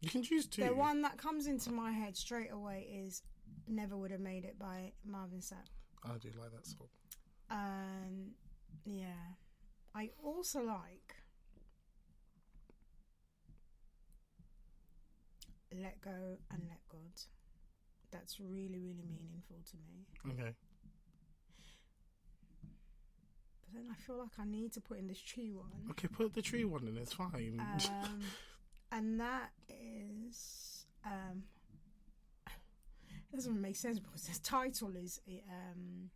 [0.00, 0.64] You can choose two.
[0.64, 3.22] the one that comes into my head straight away is
[3.66, 5.68] "Never Would Have Made It" by Marvin Sapp.
[6.04, 6.88] I do like that song.
[7.50, 8.32] Um,
[8.84, 9.34] yeah,
[9.94, 11.14] I also like
[15.80, 17.20] "Let Go and Let God."
[18.10, 20.32] That's really, really meaningful to me.
[20.32, 20.54] Okay.
[23.62, 25.90] But then I feel like I need to put in this Twi one.
[25.90, 27.58] Okay, put the Twi one in, it's fine.
[27.58, 28.20] Um,
[28.92, 31.44] and that is um,
[32.46, 36.10] it doesn't make sense because the title is um,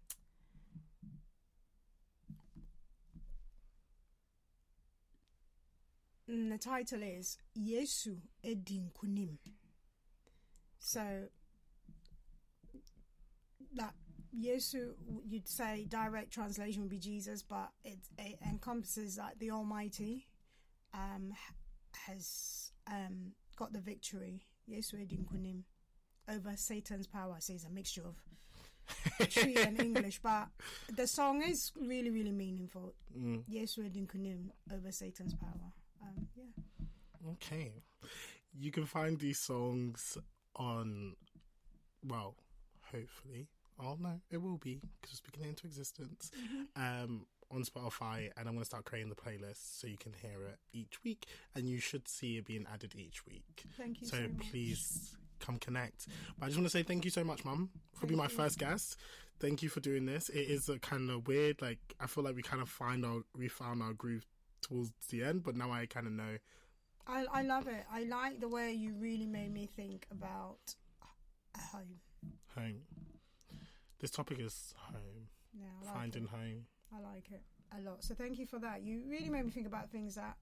[6.29, 9.39] the title is Yesu Edinkunim.
[10.79, 11.29] So
[13.75, 13.95] that
[14.37, 14.95] Yesu,
[15.27, 20.27] you'd say direct translation would be Jesus, but it, it encompasses like the Almighty
[20.93, 21.33] um,
[22.07, 24.47] has um, got the victory.
[24.69, 25.63] Yesu Edinkunim
[26.29, 27.37] over Satan's power.
[27.39, 28.17] So it's a mixture of
[29.31, 30.49] Twi and English, but
[30.95, 32.95] the song is really, really meaningful.
[33.17, 35.73] Mm, Yesu Edinkunim over Satan's power.
[36.07, 37.33] Um, yeah.
[37.33, 37.73] okay.
[38.59, 40.17] You can find these songs
[40.57, 41.15] on,
[42.07, 42.37] well,
[42.93, 43.49] hopefully.
[43.79, 46.31] Oh no, it will be because it's beginning into existence.
[46.77, 50.43] Um, on Spotify, and I'm going to start creating the playlist so you can hear
[50.47, 53.65] it each week, and you should see it being added each week.
[53.79, 56.07] Thank you So so, please come connect.
[56.39, 58.25] But I just want to say thank you so much, Mum, for Thank being my
[58.25, 58.31] you.
[58.31, 58.97] first guest.
[59.39, 60.29] Thank you for doing this.
[60.31, 61.61] It is a kind of weird.
[61.63, 64.25] Like I feel like we kind of find our we found our groove
[64.67, 66.39] towards the end, but now I kind of know.
[67.07, 67.85] I, I love it.
[67.93, 70.75] I like the way you really made me think about
[71.73, 72.01] home.
[72.55, 72.81] home.
[74.01, 76.31] This topic is home, Yeah, like finding it.
[76.31, 76.67] home.
[76.93, 77.43] I like it
[77.77, 78.03] a lot.
[78.03, 78.83] So thank you for that.
[78.83, 80.37] You really made me think about things that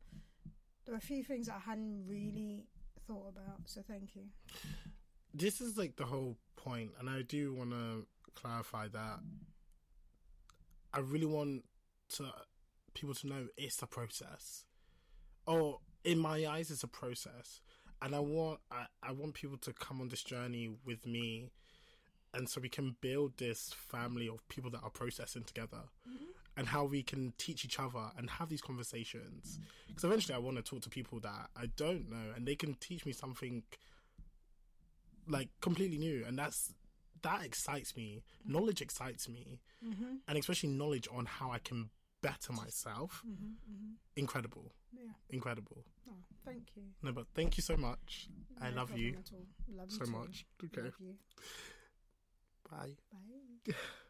[0.85, 2.67] there were a few things that I hadn't really
[3.07, 3.61] thought about.
[3.67, 4.23] So thank you.
[5.33, 9.19] This is like the whole point, and I do want to clarify that.
[10.93, 11.65] I really want
[12.17, 12.25] to
[12.95, 14.65] people to know it's a process,
[15.47, 17.61] or in my eyes, it's a process,
[18.03, 21.51] and I want I, I want people to come on this journey with me,
[22.33, 25.83] and so we can build this family of people that are processing together.
[26.57, 29.59] and how we can teach each other and have these conversations.
[29.89, 32.75] Because eventually, I want to talk to people that I don't know, and they can
[32.75, 33.65] teach me something
[35.27, 36.73] like completely new, and that's
[37.23, 38.23] that excites me.
[38.47, 40.15] Knowledge excites me, Mm-hmm.
[40.29, 41.91] and especially knowledge on how I can
[42.29, 43.23] better myself.
[43.27, 43.53] Mm-hmm.
[43.71, 43.93] Mm-hmm.
[44.17, 45.13] Incredible, Yeah.
[45.37, 45.81] incredible.
[46.09, 46.83] Oh, thank you.
[47.03, 48.29] No, but thank you so much.
[48.61, 49.09] I love you.
[49.79, 50.47] Love you so much.
[50.65, 51.15] Okay, you.
[52.71, 52.97] bye.
[53.13, 53.75] Bye.